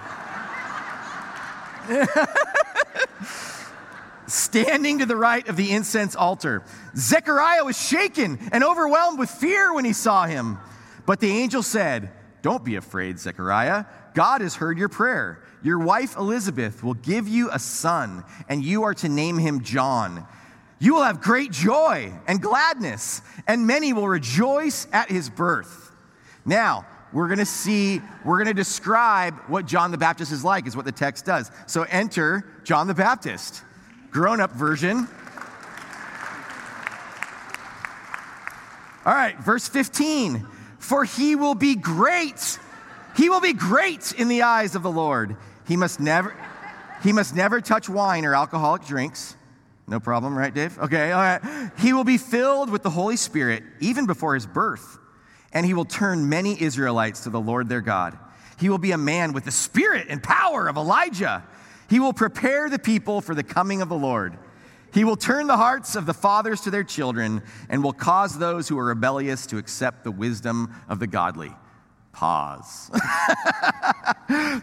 Standing 4.26 4.98
to 4.98 5.06
the 5.06 5.16
right 5.16 5.48
of 5.48 5.56
the 5.56 5.72
incense 5.72 6.14
altar. 6.14 6.64
Zechariah 6.96 7.64
was 7.64 7.80
shaken 7.80 8.38
and 8.52 8.62
overwhelmed 8.62 9.18
with 9.18 9.30
fear 9.30 9.72
when 9.72 9.86
he 9.86 9.94
saw 9.94 10.26
him. 10.26 10.58
But 11.06 11.20
the 11.20 11.30
angel 11.30 11.62
said, 11.62 12.10
Don't 12.42 12.64
be 12.64 12.76
afraid, 12.76 13.18
Zechariah. 13.18 13.86
God 14.12 14.42
has 14.42 14.54
heard 14.54 14.78
your 14.78 14.90
prayer. 14.90 15.42
Your 15.62 15.78
wife 15.78 16.16
Elizabeth 16.16 16.84
will 16.84 16.94
give 16.94 17.26
you 17.26 17.48
a 17.50 17.58
son, 17.58 18.22
and 18.50 18.62
you 18.62 18.82
are 18.82 18.94
to 18.94 19.08
name 19.08 19.38
him 19.38 19.62
John. 19.62 20.26
You 20.78 20.94
will 20.94 21.02
have 21.02 21.20
great 21.20 21.52
joy 21.52 22.12
and 22.26 22.40
gladness, 22.40 23.22
and 23.46 23.66
many 23.66 23.92
will 23.92 24.08
rejoice 24.08 24.86
at 24.92 25.08
his 25.08 25.30
birth. 25.30 25.92
Now, 26.44 26.86
we're 27.12 27.28
going 27.28 27.38
to 27.38 27.46
see, 27.46 28.02
we're 28.24 28.38
going 28.38 28.48
to 28.48 28.54
describe 28.54 29.34
what 29.46 29.66
John 29.66 29.92
the 29.92 29.98
Baptist 29.98 30.32
is 30.32 30.44
like, 30.44 30.66
is 30.66 30.74
what 30.74 30.84
the 30.84 30.92
text 30.92 31.24
does. 31.24 31.50
So 31.66 31.84
enter 31.84 32.44
John 32.64 32.88
the 32.88 32.94
Baptist, 32.94 33.62
grown 34.10 34.40
up 34.40 34.50
version. 34.50 35.08
All 39.06 39.14
right, 39.14 39.38
verse 39.38 39.68
15. 39.68 40.44
For 40.78 41.04
he 41.04 41.36
will 41.36 41.54
be 41.54 41.76
great. 41.76 42.58
He 43.16 43.30
will 43.30 43.40
be 43.40 43.52
great 43.52 44.12
in 44.12 44.28
the 44.28 44.42
eyes 44.42 44.74
of 44.74 44.82
the 44.82 44.90
Lord. 44.90 45.36
He 45.68 45.76
must 45.76 46.00
never, 46.00 46.36
he 47.02 47.12
must 47.12 47.34
never 47.34 47.60
touch 47.60 47.88
wine 47.88 48.24
or 48.24 48.34
alcoholic 48.34 48.84
drinks 48.84 49.36
no 49.86 50.00
problem, 50.00 50.36
right, 50.36 50.54
Dave? 50.54 50.78
Okay, 50.78 51.12
all 51.12 51.20
right. 51.20 51.70
He 51.78 51.92
will 51.92 52.04
be 52.04 52.16
filled 52.16 52.70
with 52.70 52.82
the 52.82 52.90
Holy 52.90 53.16
Spirit 53.16 53.62
even 53.80 54.06
before 54.06 54.34
his 54.34 54.46
birth, 54.46 54.98
and 55.52 55.66
he 55.66 55.74
will 55.74 55.84
turn 55.84 56.28
many 56.28 56.60
Israelites 56.60 57.24
to 57.24 57.30
the 57.30 57.40
Lord 57.40 57.68
their 57.68 57.82
God. 57.82 58.18
He 58.58 58.68
will 58.68 58.78
be 58.78 58.92
a 58.92 58.98
man 58.98 59.32
with 59.32 59.44
the 59.44 59.50
spirit 59.50 60.06
and 60.08 60.22
power 60.22 60.68
of 60.68 60.76
Elijah. 60.76 61.44
He 61.90 62.00
will 62.00 62.12
prepare 62.12 62.70
the 62.70 62.78
people 62.78 63.20
for 63.20 63.34
the 63.34 63.42
coming 63.42 63.82
of 63.82 63.88
the 63.88 63.96
Lord. 63.96 64.38
He 64.92 65.04
will 65.04 65.16
turn 65.16 65.48
the 65.48 65.56
hearts 65.56 65.96
of 65.96 66.06
the 66.06 66.14
fathers 66.14 66.62
to 66.62 66.70
their 66.70 66.84
children 66.84 67.42
and 67.68 67.82
will 67.82 67.92
cause 67.92 68.38
those 68.38 68.68
who 68.68 68.78
are 68.78 68.86
rebellious 68.86 69.44
to 69.46 69.58
accept 69.58 70.04
the 70.04 70.12
wisdom 70.12 70.72
of 70.88 71.00
the 71.00 71.08
godly. 71.08 71.52
Pause. 72.14 72.92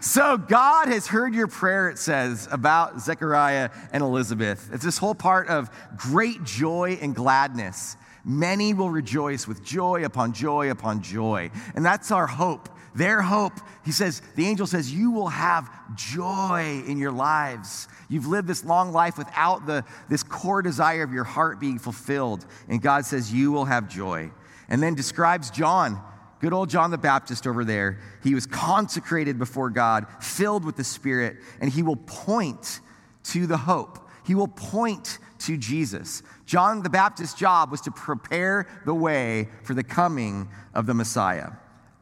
so, 0.00 0.38
God 0.38 0.88
has 0.88 1.06
heard 1.06 1.34
your 1.34 1.46
prayer, 1.46 1.90
it 1.90 1.98
says, 1.98 2.48
about 2.50 3.00
Zechariah 3.00 3.68
and 3.92 4.02
Elizabeth. 4.02 4.70
It's 4.72 4.82
this 4.82 4.96
whole 4.96 5.14
part 5.14 5.48
of 5.48 5.70
great 5.96 6.42
joy 6.44 6.98
and 7.02 7.14
gladness. 7.14 7.98
Many 8.24 8.72
will 8.72 8.88
rejoice 8.88 9.46
with 9.46 9.62
joy 9.62 10.04
upon 10.04 10.32
joy 10.32 10.70
upon 10.70 11.02
joy. 11.02 11.50
And 11.74 11.84
that's 11.84 12.10
our 12.10 12.26
hope. 12.26 12.70
Their 12.94 13.20
hope, 13.20 13.54
he 13.84 13.92
says, 13.92 14.22
the 14.34 14.46
angel 14.46 14.66
says, 14.66 14.92
you 14.92 15.10
will 15.10 15.28
have 15.28 15.70
joy 15.94 16.82
in 16.86 16.96
your 16.96 17.12
lives. 17.12 17.86
You've 18.08 18.26
lived 18.26 18.48
this 18.48 18.64
long 18.64 18.92
life 18.92 19.18
without 19.18 19.66
the, 19.66 19.84
this 20.08 20.22
core 20.22 20.62
desire 20.62 21.02
of 21.02 21.12
your 21.12 21.24
heart 21.24 21.60
being 21.60 21.78
fulfilled. 21.78 22.46
And 22.68 22.80
God 22.80 23.04
says, 23.04 23.32
you 23.32 23.52
will 23.52 23.66
have 23.66 23.88
joy. 23.88 24.30
And 24.68 24.82
then 24.82 24.94
describes 24.94 25.50
John 25.50 26.02
Good 26.42 26.52
old 26.52 26.68
John 26.68 26.90
the 26.90 26.98
Baptist 26.98 27.46
over 27.46 27.64
there. 27.64 28.00
He 28.24 28.34
was 28.34 28.46
consecrated 28.46 29.38
before 29.38 29.70
God, 29.70 30.08
filled 30.18 30.64
with 30.64 30.74
the 30.74 30.82
Spirit, 30.82 31.36
and 31.60 31.70
he 31.70 31.84
will 31.84 31.94
point 31.94 32.80
to 33.26 33.46
the 33.46 33.56
hope. 33.56 34.10
He 34.26 34.34
will 34.34 34.48
point 34.48 35.20
to 35.38 35.56
Jesus. 35.56 36.24
John 36.44 36.82
the 36.82 36.90
Baptist's 36.90 37.38
job 37.38 37.70
was 37.70 37.80
to 37.82 37.92
prepare 37.92 38.66
the 38.84 38.92
way 38.92 39.50
for 39.62 39.74
the 39.74 39.84
coming 39.84 40.48
of 40.74 40.86
the 40.86 40.94
Messiah. 40.94 41.50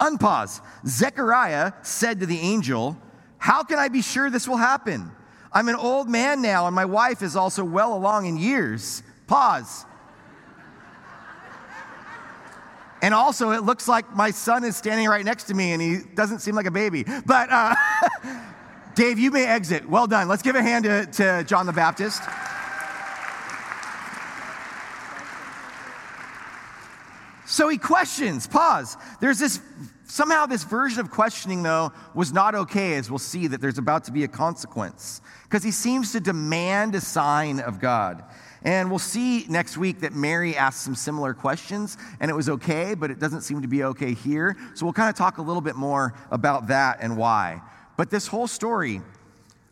Unpause. 0.00 0.62
Zechariah 0.86 1.74
said 1.82 2.20
to 2.20 2.26
the 2.26 2.38
angel, 2.38 2.96
How 3.36 3.62
can 3.62 3.78
I 3.78 3.88
be 3.88 4.00
sure 4.00 4.30
this 4.30 4.48
will 4.48 4.56
happen? 4.56 5.10
I'm 5.52 5.68
an 5.68 5.76
old 5.76 6.08
man 6.08 6.40
now, 6.40 6.66
and 6.66 6.74
my 6.74 6.86
wife 6.86 7.20
is 7.20 7.36
also 7.36 7.62
well 7.62 7.92
along 7.92 8.24
in 8.24 8.38
years. 8.38 9.02
Pause. 9.26 9.84
And 13.02 13.14
also, 13.14 13.50
it 13.50 13.62
looks 13.62 13.88
like 13.88 14.14
my 14.14 14.30
son 14.30 14.64
is 14.64 14.76
standing 14.76 15.08
right 15.08 15.24
next 15.24 15.44
to 15.44 15.54
me 15.54 15.72
and 15.72 15.80
he 15.80 15.98
doesn't 16.14 16.40
seem 16.40 16.54
like 16.54 16.66
a 16.66 16.70
baby. 16.70 17.04
But 17.26 17.50
uh, 17.50 17.74
Dave, 18.94 19.18
you 19.18 19.30
may 19.30 19.46
exit. 19.46 19.88
Well 19.88 20.06
done. 20.06 20.28
Let's 20.28 20.42
give 20.42 20.56
a 20.56 20.62
hand 20.62 20.84
to, 20.84 21.06
to 21.06 21.44
John 21.44 21.66
the 21.66 21.72
Baptist. 21.72 22.22
So 27.50 27.68
he 27.68 27.78
questions, 27.78 28.46
pause. 28.46 28.96
There's 29.20 29.40
this, 29.40 29.60
somehow 30.04 30.46
this 30.46 30.62
version 30.62 31.00
of 31.00 31.10
questioning, 31.10 31.64
though, 31.64 31.92
was 32.14 32.32
not 32.32 32.54
okay, 32.54 32.94
as 32.94 33.10
we'll 33.10 33.18
see 33.18 33.48
that 33.48 33.60
there's 33.60 33.76
about 33.76 34.04
to 34.04 34.12
be 34.12 34.22
a 34.22 34.28
consequence. 34.28 35.20
Because 35.44 35.64
he 35.64 35.72
seems 35.72 36.12
to 36.12 36.20
demand 36.20 36.94
a 36.94 37.00
sign 37.00 37.58
of 37.58 37.80
God. 37.80 38.22
And 38.62 38.90
we'll 38.90 38.98
see 38.98 39.46
next 39.48 39.78
week 39.78 40.00
that 40.00 40.12
Mary 40.12 40.56
asked 40.56 40.82
some 40.82 40.94
similar 40.94 41.32
questions, 41.32 41.96
and 42.20 42.30
it 42.30 42.34
was 42.34 42.48
okay, 42.48 42.94
but 42.94 43.10
it 43.10 43.18
doesn't 43.18 43.40
seem 43.42 43.62
to 43.62 43.68
be 43.68 43.84
okay 43.84 44.12
here. 44.12 44.56
So 44.74 44.84
we'll 44.84 44.92
kind 44.92 45.08
of 45.08 45.14
talk 45.14 45.38
a 45.38 45.42
little 45.42 45.62
bit 45.62 45.76
more 45.76 46.14
about 46.30 46.68
that 46.68 46.98
and 47.00 47.16
why. 47.16 47.62
But 47.96 48.10
this 48.10 48.26
whole 48.26 48.46
story 48.46 49.00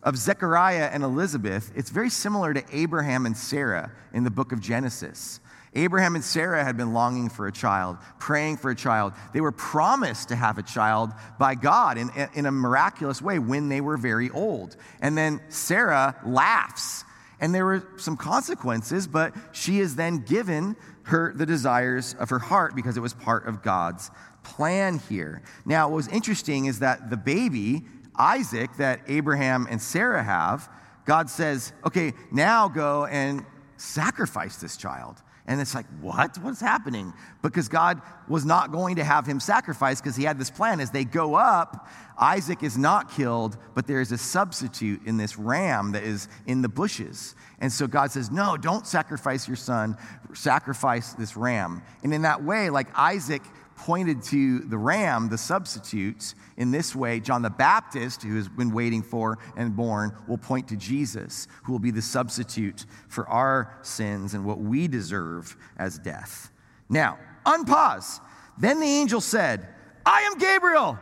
of 0.03 0.17
Zechariah 0.17 0.91
and 0.93 1.03
Elizabeth, 1.03 1.71
it's 1.75 1.91
very 1.91 2.11
similar 2.11 2.55
to 2.55 2.63
Abraham 2.73 3.27
and 3.27 3.37
Sarah 3.37 3.93
in 4.13 4.25
the 4.25 4.31
book 4.31 4.53
of 4.53 4.61
Genesis. 4.61 5.41
Abraham 5.75 6.15
and 6.15 6.25
Sarah 6.25 6.65
had 6.65 6.77
been 6.77 6.93
longing 6.93 7.29
for 7.29 7.47
a 7.47 7.53
child, 7.53 7.99
praying 8.19 8.57
for 8.57 8.71
a 8.71 8.75
child. 8.75 9.13
They 9.33 9.41
were 9.41 9.53
promised 9.53 10.29
to 10.29 10.37
have 10.37 10.59
a 10.59 10.63
child 10.63 11.13
by 11.39 11.55
God 11.55 11.99
in, 11.99 12.11
in 12.35 12.47
a 12.47 12.53
miraculous 12.53 13.21
way 13.21 13.39
when 13.39 13.69
they 13.69 13.81
were 13.81 13.97
very 13.97 14.31
old. 14.31 14.77
And 15.01 15.17
then 15.17 15.41
Sarah 15.49 16.17
laughs, 16.25 17.05
and 17.41 17.55
there 17.55 17.65
were 17.65 17.87
some 17.97 18.17
consequences, 18.17 19.07
but 19.07 19.35
she 19.53 19.81
is 19.81 19.97
then 19.97 20.19
given 20.19 20.77
her 21.05 21.33
the 21.35 21.47
desires 21.47 22.15
of 22.19 22.31
her 22.31 22.39
heart 22.39 22.75
because 22.75 22.97
it 22.97 23.01
was 23.01 23.15
part 23.15 23.47
of 23.47 23.63
God's 23.63 24.11
plan 24.43 24.99
here. 25.09 25.43
Now, 25.65 25.89
what 25.89 25.97
was 25.97 26.09
interesting 26.09 26.67
is 26.67 26.81
that 26.81 27.11
the 27.11 27.17
baby, 27.17 27.85
Isaac, 28.17 28.77
that 28.79 29.01
Abraham 29.07 29.67
and 29.71 29.81
Sarah 29.81 30.23
have, 30.23 30.69
God 31.05 31.31
says, 31.31 31.73
okay, 31.87 32.13
now 32.31 32.69
go 32.69 33.07
and 33.07 33.45
sacrifice 33.77 34.57
this 34.57 34.77
child. 34.77 35.23
And 35.49 35.63
it's 35.63 35.75
like, 35.75 35.87
what? 36.03 36.37
What's 36.43 36.61
happening? 36.61 37.15
Because 37.41 37.69
God 37.69 38.03
was 38.29 38.45
not 38.45 38.71
going 38.71 38.97
to 38.97 39.05
have 39.05 39.25
him 39.25 39.41
sacrificed 39.41 40.05
because 40.05 40.15
he 40.15 40.25
had 40.25 40.39
this 40.39 40.51
plan. 40.51 40.79
As 40.79 40.91
they 40.91 41.07
go 41.07 41.37
up, 41.37 41.89
Isaac 42.19 42.63
is 42.63 42.77
not 42.77 43.11
killed, 43.11 43.57
but 43.75 43.87
there 43.87 44.03
is 44.03 44.13
a 44.13 44.19
substitute 44.19 45.01
in 45.07 45.17
this 45.17 45.39
ram 45.39 45.93
that 45.93 46.03
is 46.03 46.29
in 46.47 46.61
the 46.61 46.69
bushes. 46.69 47.35
And 47.61 47.73
so 47.73 47.87
God 47.87 48.11
says, 48.11 48.31
no, 48.31 48.59
don't 48.59 48.87
sacrifice 48.87 49.49
your 49.49 49.57
son, 49.57 49.97
sacrifice 50.35 51.15
this 51.15 51.35
ram. 51.35 51.83
And 52.05 52.13
in 52.13 52.23
that 52.23 52.45
way, 52.45 52.69
like 52.69 52.89
Isaac 52.95 53.43
pointed 53.79 54.23
to 54.25 54.59
the 54.59 54.77
ram, 54.77 55.29
the 55.29 55.39
substitute. 55.39 56.35
In 56.57 56.71
this 56.71 56.95
way, 56.95 57.21
John 57.21 57.43
the 57.43 57.51
Baptist, 57.51 58.23
who 58.23 58.37
has 58.37 58.49
been 58.49 58.73
waiting 58.73 59.03
for 59.03 59.39
and 59.57 59.75
born, 59.75 60.13
will 60.27 60.39
point 60.39 60.69
to 60.69 60.77
Jesus, 60.77 61.49
who 61.63 61.73
will 61.73 61.79
be 61.79 61.91
the 61.91 62.03
substitute 62.03 62.85
for 63.09 63.27
our 63.29 63.79
sins 63.83 64.35
and 64.35 64.45
what 64.45 64.59
we 64.59 64.89
deserve 64.89 65.57
as 65.79 65.99
death. 65.99 66.51
Now, 66.89 67.19
unpause. 67.47 68.21
Then 68.59 68.81
the 68.81 68.87
angel 68.87 69.21
said, 69.21 69.69
I 70.05 70.23
am 70.23 70.39
Gabriel. 70.39 70.99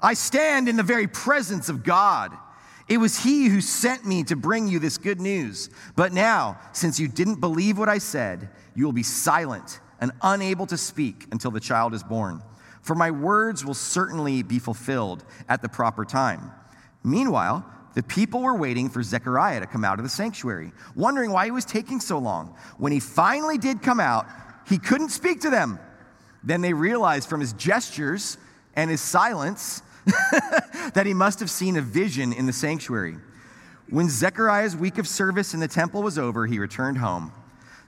I 0.00 0.14
stand 0.14 0.68
in 0.68 0.76
the 0.76 0.82
very 0.82 1.08
presence 1.08 1.68
of 1.68 1.82
God. 1.82 2.32
It 2.88 2.98
was 2.98 3.18
he 3.18 3.48
who 3.48 3.60
sent 3.60 4.06
me 4.06 4.22
to 4.24 4.36
bring 4.36 4.68
you 4.68 4.78
this 4.78 4.96
good 4.96 5.20
news. 5.20 5.70
But 5.96 6.12
now, 6.12 6.60
since 6.72 7.00
you 7.00 7.08
didn't 7.08 7.40
believe 7.40 7.78
what 7.78 7.88
I 7.88 7.98
said, 7.98 8.48
you 8.76 8.84
will 8.84 8.92
be 8.92 9.02
silent 9.02 9.80
and 10.00 10.12
unable 10.22 10.66
to 10.66 10.76
speak 10.76 11.26
until 11.32 11.50
the 11.50 11.60
child 11.60 11.94
is 11.94 12.02
born. 12.02 12.42
For 12.82 12.94
my 12.94 13.10
words 13.10 13.64
will 13.64 13.74
certainly 13.74 14.42
be 14.42 14.58
fulfilled 14.58 15.24
at 15.48 15.62
the 15.62 15.68
proper 15.68 16.04
time. 16.04 16.52
Meanwhile, 17.02 17.64
the 17.94 18.02
people 18.02 18.42
were 18.42 18.54
waiting 18.54 18.90
for 18.90 19.02
Zechariah 19.02 19.60
to 19.60 19.66
come 19.66 19.84
out 19.84 19.98
of 19.98 20.04
the 20.04 20.10
sanctuary, 20.10 20.72
wondering 20.94 21.32
why 21.32 21.46
he 21.46 21.50
was 21.50 21.64
taking 21.64 21.98
so 21.98 22.18
long. 22.18 22.54
When 22.76 22.92
he 22.92 23.00
finally 23.00 23.58
did 23.58 23.82
come 23.82 24.00
out, 24.00 24.26
he 24.68 24.78
couldn't 24.78 25.08
speak 25.08 25.40
to 25.40 25.50
them. 25.50 25.78
Then 26.44 26.60
they 26.60 26.74
realized 26.74 27.28
from 27.28 27.40
his 27.40 27.54
gestures 27.54 28.38
and 28.74 28.90
his 28.90 29.00
silence 29.00 29.82
that 30.94 31.06
he 31.06 31.14
must 31.14 31.40
have 31.40 31.50
seen 31.50 31.76
a 31.76 31.80
vision 31.80 32.32
in 32.32 32.46
the 32.46 32.52
sanctuary. 32.52 33.16
When 33.88 34.08
Zechariah's 34.08 34.76
week 34.76 34.98
of 34.98 35.08
service 35.08 35.54
in 35.54 35.60
the 35.60 35.68
temple 35.68 36.02
was 36.02 36.18
over, 36.18 36.46
he 36.46 36.58
returned 36.58 36.98
home. 36.98 37.32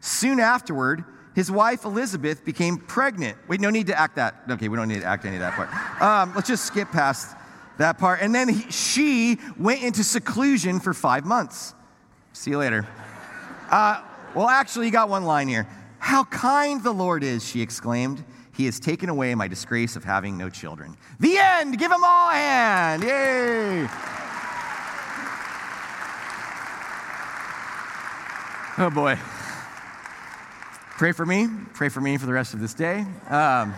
Soon 0.00 0.40
afterward, 0.40 1.04
his 1.38 1.52
wife 1.52 1.84
Elizabeth 1.84 2.44
became 2.44 2.78
pregnant. 2.78 3.38
Wait, 3.46 3.60
no 3.60 3.70
need 3.70 3.86
to 3.86 3.96
act 3.96 4.16
that. 4.16 4.42
Okay, 4.50 4.66
we 4.66 4.76
don't 4.76 4.88
need 4.88 5.02
to 5.02 5.06
act 5.06 5.24
any 5.24 5.36
of 5.36 5.40
that 5.40 5.52
part. 5.52 6.02
Um, 6.02 6.34
let's 6.34 6.48
just 6.48 6.64
skip 6.64 6.90
past 6.90 7.36
that 7.76 7.96
part. 7.96 8.22
And 8.22 8.34
then 8.34 8.48
he, 8.48 8.68
she 8.72 9.38
went 9.56 9.84
into 9.84 10.02
seclusion 10.02 10.80
for 10.80 10.92
five 10.92 11.24
months. 11.24 11.76
See 12.32 12.50
you 12.50 12.58
later. 12.58 12.88
Uh, 13.70 14.02
well, 14.34 14.48
actually, 14.48 14.86
you 14.86 14.90
got 14.90 15.08
one 15.08 15.26
line 15.26 15.46
here. 15.46 15.68
How 16.00 16.24
kind 16.24 16.82
the 16.82 16.90
Lord 16.90 17.22
is, 17.22 17.48
she 17.48 17.62
exclaimed. 17.62 18.24
He 18.56 18.64
has 18.64 18.80
taken 18.80 19.08
away 19.08 19.32
my 19.36 19.46
disgrace 19.46 19.94
of 19.94 20.02
having 20.02 20.36
no 20.36 20.50
children. 20.50 20.96
The 21.20 21.38
end. 21.38 21.78
Give 21.78 21.88
them 21.92 22.02
all 22.02 22.30
a 22.30 22.34
hand. 22.34 23.04
Yay. 23.04 23.88
Oh 28.76 28.90
boy. 28.90 29.16
Pray 30.98 31.12
for 31.12 31.24
me. 31.24 31.46
Pray 31.74 31.90
for 31.90 32.00
me 32.00 32.16
for 32.16 32.26
the 32.26 32.32
rest 32.32 32.54
of 32.54 32.60
this 32.60 32.74
day. 32.74 33.06
Um, 33.28 33.72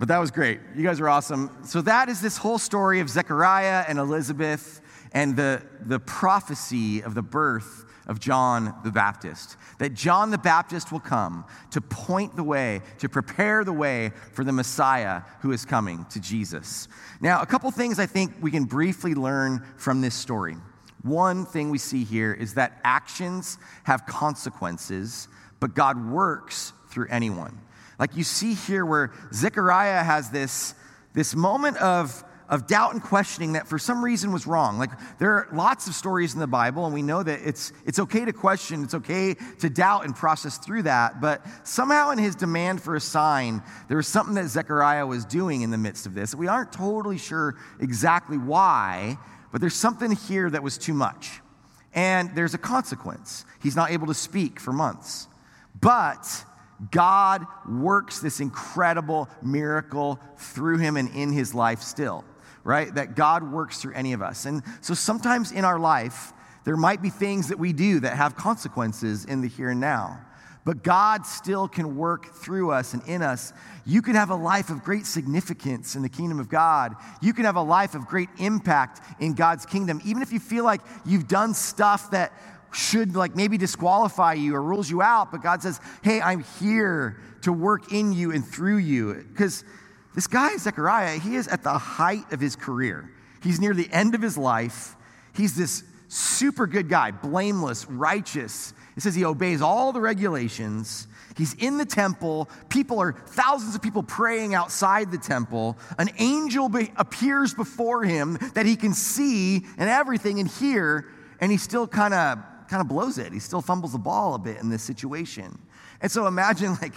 but 0.00 0.08
that 0.08 0.18
was 0.18 0.32
great. 0.32 0.58
You 0.74 0.82
guys 0.82 0.98
are 0.98 1.08
awesome. 1.08 1.48
So, 1.64 1.80
that 1.82 2.08
is 2.08 2.20
this 2.20 2.36
whole 2.36 2.58
story 2.58 2.98
of 2.98 3.08
Zechariah 3.08 3.84
and 3.86 4.00
Elizabeth 4.00 4.80
and 5.12 5.36
the, 5.36 5.62
the 5.82 6.00
prophecy 6.00 7.04
of 7.04 7.14
the 7.14 7.22
birth 7.22 7.84
of 8.08 8.18
John 8.18 8.74
the 8.82 8.90
Baptist. 8.90 9.56
That 9.78 9.94
John 9.94 10.32
the 10.32 10.38
Baptist 10.38 10.90
will 10.90 10.98
come 10.98 11.44
to 11.70 11.80
point 11.80 12.34
the 12.34 12.42
way, 12.42 12.82
to 12.98 13.08
prepare 13.08 13.62
the 13.62 13.72
way 13.72 14.10
for 14.32 14.42
the 14.42 14.52
Messiah 14.52 15.22
who 15.40 15.52
is 15.52 15.64
coming 15.64 16.04
to 16.06 16.18
Jesus. 16.18 16.88
Now, 17.20 17.42
a 17.42 17.46
couple 17.46 17.70
things 17.70 18.00
I 18.00 18.06
think 18.06 18.32
we 18.40 18.50
can 18.50 18.64
briefly 18.64 19.14
learn 19.14 19.64
from 19.76 20.00
this 20.00 20.16
story. 20.16 20.56
One 21.02 21.46
thing 21.46 21.70
we 21.70 21.78
see 21.78 22.02
here 22.02 22.32
is 22.32 22.54
that 22.54 22.80
actions 22.82 23.56
have 23.84 24.04
consequences 24.04 25.28
but 25.60 25.74
God 25.74 26.10
works 26.10 26.72
through 26.90 27.06
anyone. 27.10 27.60
Like 27.98 28.16
you 28.16 28.24
see 28.24 28.54
here 28.54 28.84
where 28.84 29.12
Zechariah 29.32 30.02
has 30.02 30.30
this, 30.30 30.74
this 31.12 31.36
moment 31.36 31.76
of, 31.76 32.24
of 32.48 32.66
doubt 32.66 32.94
and 32.94 33.02
questioning 33.02 33.52
that 33.52 33.68
for 33.68 33.78
some 33.78 34.02
reason 34.02 34.32
was 34.32 34.46
wrong. 34.46 34.78
Like 34.78 34.90
there 35.18 35.32
are 35.34 35.48
lots 35.52 35.86
of 35.86 35.94
stories 35.94 36.32
in 36.32 36.40
the 36.40 36.46
Bible, 36.46 36.86
and 36.86 36.94
we 36.94 37.02
know 37.02 37.22
that 37.22 37.40
it's, 37.44 37.74
it's 37.84 37.98
okay 37.98 38.24
to 38.24 38.32
question, 38.32 38.82
it's 38.82 38.94
okay 38.94 39.34
to 39.60 39.68
doubt 39.68 40.06
and 40.06 40.16
process 40.16 40.56
through 40.56 40.84
that. 40.84 41.20
But 41.20 41.46
somehow 41.62 42.10
in 42.10 42.18
his 42.18 42.34
demand 42.34 42.82
for 42.82 42.96
a 42.96 43.00
sign, 43.00 43.62
there 43.88 43.98
was 43.98 44.08
something 44.08 44.34
that 44.36 44.48
Zechariah 44.48 45.06
was 45.06 45.26
doing 45.26 45.60
in 45.60 45.70
the 45.70 45.78
midst 45.78 46.06
of 46.06 46.14
this. 46.14 46.34
We 46.34 46.48
aren't 46.48 46.72
totally 46.72 47.18
sure 47.18 47.56
exactly 47.80 48.38
why, 48.38 49.18
but 49.52 49.60
there's 49.60 49.76
something 49.76 50.10
here 50.10 50.48
that 50.48 50.62
was 50.62 50.78
too 50.78 50.94
much. 50.94 51.40
And 51.92 52.34
there's 52.34 52.54
a 52.54 52.58
consequence. 52.58 53.44
He's 53.62 53.76
not 53.76 53.90
able 53.90 54.06
to 54.06 54.14
speak 54.14 54.58
for 54.58 54.72
months. 54.72 55.26
But 55.80 56.44
God 56.90 57.46
works 57.68 58.20
this 58.20 58.40
incredible 58.40 59.28
miracle 59.42 60.18
through 60.36 60.78
him 60.78 60.96
and 60.96 61.14
in 61.14 61.32
his 61.32 61.54
life 61.54 61.82
still, 61.82 62.24
right? 62.64 62.94
That 62.94 63.16
God 63.16 63.50
works 63.50 63.80
through 63.80 63.94
any 63.94 64.12
of 64.12 64.22
us. 64.22 64.46
And 64.46 64.62
so 64.80 64.94
sometimes 64.94 65.52
in 65.52 65.64
our 65.64 65.78
life, 65.78 66.32
there 66.64 66.76
might 66.76 67.02
be 67.02 67.10
things 67.10 67.48
that 67.48 67.58
we 67.58 67.72
do 67.72 68.00
that 68.00 68.16
have 68.16 68.36
consequences 68.36 69.24
in 69.24 69.40
the 69.40 69.48
here 69.48 69.70
and 69.70 69.80
now. 69.80 70.20
But 70.64 70.84
God 70.84 71.24
still 71.24 71.68
can 71.68 71.96
work 71.96 72.34
through 72.34 72.70
us 72.70 72.92
and 72.92 73.02
in 73.08 73.22
us. 73.22 73.52
You 73.86 74.02
can 74.02 74.14
have 74.14 74.28
a 74.28 74.34
life 74.34 74.68
of 74.68 74.84
great 74.84 75.06
significance 75.06 75.96
in 75.96 76.02
the 76.02 76.08
kingdom 76.08 76.38
of 76.38 76.50
God. 76.50 76.94
You 77.22 77.32
can 77.32 77.46
have 77.46 77.56
a 77.56 77.62
life 77.62 77.94
of 77.94 78.06
great 78.06 78.28
impact 78.38 79.00
in 79.20 79.32
God's 79.32 79.64
kingdom, 79.64 80.02
even 80.04 80.22
if 80.22 80.32
you 80.32 80.38
feel 80.38 80.64
like 80.64 80.82
you've 81.06 81.28
done 81.28 81.54
stuff 81.54 82.10
that 82.10 82.32
should 82.72 83.16
like 83.16 83.34
maybe 83.34 83.58
disqualify 83.58 84.34
you 84.34 84.54
or 84.54 84.62
rules 84.62 84.90
you 84.90 85.02
out, 85.02 85.30
but 85.30 85.42
God 85.42 85.62
says, 85.62 85.80
Hey, 86.02 86.20
I'm 86.20 86.44
here 86.60 87.20
to 87.42 87.52
work 87.52 87.92
in 87.92 88.12
you 88.12 88.32
and 88.32 88.46
through 88.46 88.78
you. 88.78 89.14
Because 89.14 89.64
this 90.14 90.26
guy, 90.26 90.56
Zechariah, 90.56 91.18
he 91.18 91.36
is 91.36 91.48
at 91.48 91.62
the 91.62 91.76
height 91.78 92.32
of 92.32 92.40
his 92.40 92.56
career. 92.56 93.10
He's 93.42 93.60
near 93.60 93.74
the 93.74 93.88
end 93.90 94.14
of 94.14 94.22
his 94.22 94.36
life. 94.36 94.96
He's 95.34 95.56
this 95.56 95.84
super 96.08 96.66
good 96.66 96.88
guy, 96.88 97.12
blameless, 97.12 97.88
righteous. 97.88 98.74
It 98.96 99.02
says 99.02 99.14
he 99.14 99.24
obeys 99.24 99.62
all 99.62 99.92
the 99.92 100.00
regulations. 100.00 101.06
He's 101.36 101.54
in 101.54 101.78
the 101.78 101.86
temple. 101.86 102.50
People 102.68 102.98
are, 102.98 103.12
thousands 103.12 103.74
of 103.74 103.82
people 103.82 104.02
praying 104.02 104.54
outside 104.54 105.10
the 105.10 105.18
temple. 105.18 105.78
An 105.98 106.10
angel 106.18 106.68
be- 106.68 106.92
appears 106.96 107.54
before 107.54 108.04
him 108.04 108.36
that 108.54 108.66
he 108.66 108.76
can 108.76 108.92
see 108.92 109.64
and 109.78 109.88
everything 109.88 110.40
and 110.40 110.48
hear, 110.48 111.06
and 111.40 111.50
he 111.50 111.56
still 111.56 111.86
kind 111.86 112.12
of 112.12 112.38
kind 112.70 112.80
of 112.80 112.88
blows 112.88 113.18
it. 113.18 113.32
He 113.32 113.40
still 113.40 113.60
fumbles 113.60 113.92
the 113.92 113.98
ball 113.98 114.34
a 114.34 114.38
bit 114.38 114.58
in 114.58 114.70
this 114.70 114.82
situation. 114.82 115.58
And 116.00 116.10
so 116.10 116.26
imagine 116.28 116.76
like 116.82 116.94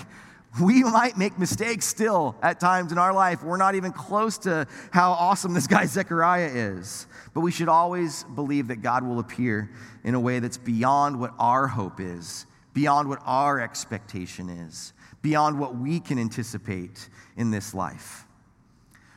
we 0.61 0.83
might 0.83 1.17
make 1.17 1.39
mistakes 1.39 1.85
still 1.85 2.35
at 2.43 2.59
times 2.59 2.91
in 2.91 2.99
our 2.99 3.11
life. 3.11 3.43
We're 3.43 3.57
not 3.57 3.73
even 3.73 3.91
close 3.91 4.37
to 4.39 4.67
how 4.91 5.11
awesome 5.13 5.53
this 5.53 5.65
guy 5.65 5.85
Zechariah 5.87 6.51
is. 6.53 7.07
But 7.33 7.41
we 7.41 7.51
should 7.51 7.69
always 7.69 8.23
believe 8.35 8.67
that 8.67 8.83
God 8.83 9.03
will 9.03 9.17
appear 9.19 9.71
in 10.03 10.13
a 10.13 10.19
way 10.19 10.39
that's 10.39 10.57
beyond 10.57 11.19
what 11.19 11.33
our 11.39 11.67
hope 11.67 11.99
is, 11.99 12.45
beyond 12.73 13.09
what 13.09 13.19
our 13.25 13.59
expectation 13.59 14.49
is, 14.49 14.93
beyond 15.23 15.59
what 15.59 15.75
we 15.75 15.99
can 15.99 16.19
anticipate 16.19 17.09
in 17.35 17.49
this 17.49 17.73
life. 17.73 18.25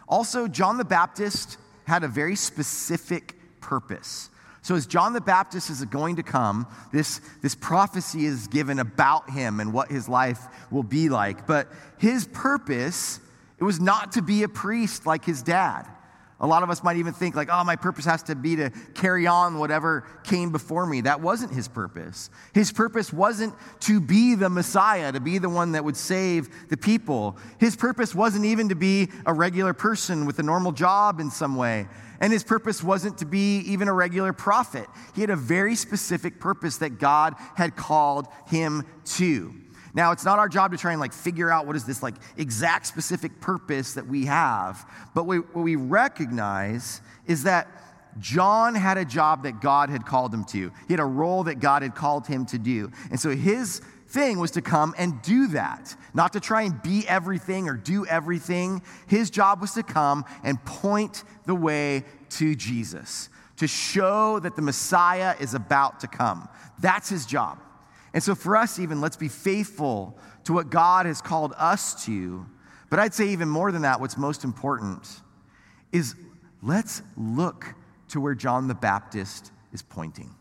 Also, 0.09 0.49
John 0.49 0.79
the 0.79 0.85
Baptist 0.85 1.59
had 1.85 2.03
a 2.03 2.09
very 2.09 2.37
specific 2.37 3.35
purpose. 3.61 4.31
So, 4.67 4.75
as 4.75 4.89
John 4.89 5.13
the 5.13 5.21
Baptist 5.21 5.71
is 5.71 5.85
going 5.85 6.17
to 6.17 6.25
come, 6.25 6.67
this, 6.93 7.21
this 7.41 7.55
prophecy 7.55 8.27
is 8.27 8.49
given 8.49 8.81
about 8.81 9.31
him 9.31 9.61
and 9.61 9.73
what 9.73 9.93
his 9.93 10.09
life 10.09 10.41
will 10.73 10.83
be 10.83 11.09
like. 11.09 11.47
But 11.47 11.69
his 11.99 12.27
purpose, 12.27 13.21
it 13.61 13.63
was 13.63 13.79
not 13.79 14.11
to 14.13 14.23
be 14.23 14.43
a 14.43 14.49
priest 14.49 15.07
like 15.07 15.25
his 15.25 15.41
dad. 15.41 15.87
A 16.41 16.49
lot 16.49 16.65
of 16.65 16.71
us 16.71 16.83
might 16.83 16.97
even 16.97 17.13
think, 17.13 17.37
like, 17.37 17.49
oh, 17.49 17.63
my 17.63 17.77
purpose 17.77 18.07
has 18.07 18.25
to 18.25 18.35
be 18.35 18.57
to 18.57 18.71
carry 18.95 19.29
on 19.29 19.61
whatever 19.61 20.05
came 20.25 20.51
before 20.51 20.85
me. 20.85 21.03
That 21.03 21.21
wasn't 21.21 21.53
his 21.53 21.69
purpose. 21.69 22.29
His 22.53 22.73
purpose 22.73 23.13
wasn't 23.13 23.55
to 23.83 24.01
be 24.01 24.35
the 24.35 24.51
Messiah, 24.51 25.13
to 25.13 25.21
be 25.21 25.39
the 25.39 25.49
one 25.49 25.73
that 25.73 25.85
would 25.85 25.97
save 25.97 26.69
the 26.71 26.77
people. 26.77 27.39
His 27.59 27.77
purpose 27.77 28.17
wasn't 28.17 28.47
even 28.47 28.71
to 28.71 28.75
be 28.75 29.11
a 29.27 29.33
regular 29.33 29.75
person 29.75 30.27
with 30.27 30.41
a 30.41 30.43
normal 30.43 30.73
job 30.73 31.21
in 31.21 31.31
some 31.31 31.55
way. 31.55 31.87
And 32.21 32.33
his 32.33 32.45
purpose 32.45 32.83
wasn't 32.83 33.19
to 33.19 33.27
be 33.27 33.59
even 33.61 33.89
a 33.89 33.93
regular 33.93 34.33
prophet. 34.33 34.87
He 35.15 35.21
had 35.21 35.31
a 35.31 35.37
very 35.37 35.75
specific 35.75 36.41
purpose 36.41 36.79
that 36.79 36.99
God 36.99 37.35
had 37.57 37.77
called 37.77 38.27
him 38.47 38.85
to. 39.17 39.55
Now, 39.95 40.13
it's 40.13 40.27
not 40.27 40.39
our 40.39 40.49
job 40.49 40.73
to 40.73 40.77
try 40.77 40.93
and 40.93 41.01
like 41.01 41.15
figure 41.15 41.51
out 41.51 41.67
what 41.67 41.75
is 41.75 41.85
this 41.85 42.03
like 42.03 42.17
exact 42.37 42.87
specific 42.87 43.41
purpose 43.41 43.95
that 43.95 44.07
we 44.07 44.27
have, 44.27 44.89
but 45.15 45.25
we, 45.25 45.39
what 45.39 45.63
we 45.63 45.77
recognize 45.77 47.01
is 47.27 47.45
that 47.45 47.67
John 48.19 48.75
had 48.75 48.99
a 48.99 49.05
job 49.05 49.43
that 49.45 49.61
God 49.61 49.89
had 49.89 50.05
called 50.07 50.33
him 50.33 50.45
to. 50.47 50.71
He 50.87 50.93
had 50.93 51.01
a 51.01 51.05
role 51.05 51.45
that 51.45 51.61
God 51.61 51.83
had 51.83 51.95
called 51.95 52.27
him 52.27 52.47
to 52.47 52.59
do. 52.59 52.91
And 53.11 53.19
so 53.19 53.31
his 53.31 53.81
thing 54.17 54.39
was 54.39 54.53
to 54.53 54.63
come 54.63 54.95
and 54.97 55.21
do 55.21 55.49
that, 55.49 55.95
not 56.15 56.33
to 56.33 56.41
try 56.41 56.63
and 56.63 56.83
be 56.83 57.07
everything 57.07 57.69
or 57.69 57.75
do 57.75 58.07
everything. 58.07 58.81
His 59.07 59.29
job 59.29 59.61
was 59.61 59.75
to 59.75 59.83
come 59.83 60.25
and 60.43 60.65
point 60.65 61.23
the 61.45 61.55
way 61.55 62.03
to 62.31 62.55
Jesus, 62.55 63.29
to 63.59 63.69
show 63.69 64.39
that 64.41 64.57
the 64.57 64.63
Messiah 64.63 65.37
is 65.39 65.53
about 65.53 66.01
to 66.01 66.07
come. 66.07 66.49
That's 66.79 67.11
his 67.11 67.27
job. 67.27 67.59
And 68.15 68.23
so, 68.23 68.35
for 68.35 68.57
us, 68.57 68.79
even, 68.79 69.03
let's 69.03 69.19
be 69.19 69.29
faithful 69.29 70.17
to 70.45 70.55
what 70.55 70.71
God 70.71 71.05
has 71.05 71.21
called 71.21 71.53
us 71.59 72.07
to. 72.07 72.47
But 72.89 72.99
I'd 72.99 73.13
say, 73.13 73.29
even 73.29 73.51
more 73.51 73.71
than 73.71 73.83
that, 73.83 74.01
what's 74.01 74.17
most 74.17 74.45
important 74.45 75.07
is 75.93 76.15
let's 76.63 77.03
look 77.19 77.75
to 78.09 78.21
where 78.21 78.35
John 78.35 78.67
the 78.67 78.75
Baptist 78.75 79.53
is 79.75 79.83
pointing. 79.83 80.35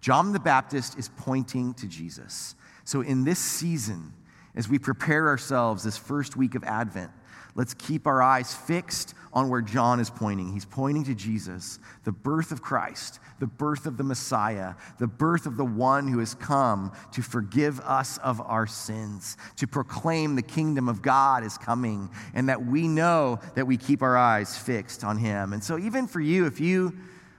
John 0.00 0.32
the 0.32 0.40
Baptist 0.40 0.98
is 0.98 1.10
pointing 1.18 1.74
to 1.74 1.86
Jesus. 1.86 2.54
So, 2.86 3.00
in 3.00 3.24
this 3.24 3.40
season, 3.40 4.12
as 4.54 4.68
we 4.68 4.78
prepare 4.78 5.26
ourselves 5.26 5.82
this 5.82 5.98
first 5.98 6.36
week 6.36 6.54
of 6.54 6.62
Advent, 6.62 7.10
let's 7.56 7.74
keep 7.74 8.06
our 8.06 8.22
eyes 8.22 8.54
fixed 8.54 9.12
on 9.32 9.48
where 9.48 9.60
John 9.60 9.98
is 9.98 10.08
pointing. 10.08 10.52
He's 10.52 10.64
pointing 10.64 11.02
to 11.06 11.14
Jesus, 11.16 11.80
the 12.04 12.12
birth 12.12 12.52
of 12.52 12.62
Christ, 12.62 13.18
the 13.40 13.48
birth 13.48 13.86
of 13.86 13.96
the 13.96 14.04
Messiah, 14.04 14.74
the 15.00 15.08
birth 15.08 15.46
of 15.46 15.56
the 15.56 15.64
one 15.64 16.06
who 16.06 16.20
has 16.20 16.36
come 16.36 16.92
to 17.10 17.22
forgive 17.22 17.80
us 17.80 18.18
of 18.18 18.40
our 18.40 18.68
sins, 18.68 19.36
to 19.56 19.66
proclaim 19.66 20.36
the 20.36 20.42
kingdom 20.42 20.88
of 20.88 21.02
God 21.02 21.42
is 21.42 21.58
coming, 21.58 22.08
and 22.34 22.48
that 22.48 22.66
we 22.66 22.86
know 22.86 23.40
that 23.56 23.66
we 23.66 23.76
keep 23.76 24.00
our 24.00 24.16
eyes 24.16 24.56
fixed 24.56 25.02
on 25.02 25.18
him. 25.18 25.52
And 25.52 25.62
so, 25.62 25.76
even 25.76 26.06
for 26.06 26.20
you, 26.20 26.46
if 26.46 26.60
you 26.60 26.96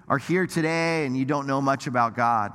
are 0.10 0.18
here 0.18 0.46
today 0.46 1.06
and 1.06 1.16
you 1.16 1.24
don't 1.24 1.48
know 1.48 1.62
much 1.62 1.88
about 1.88 2.18
God, 2.18 2.52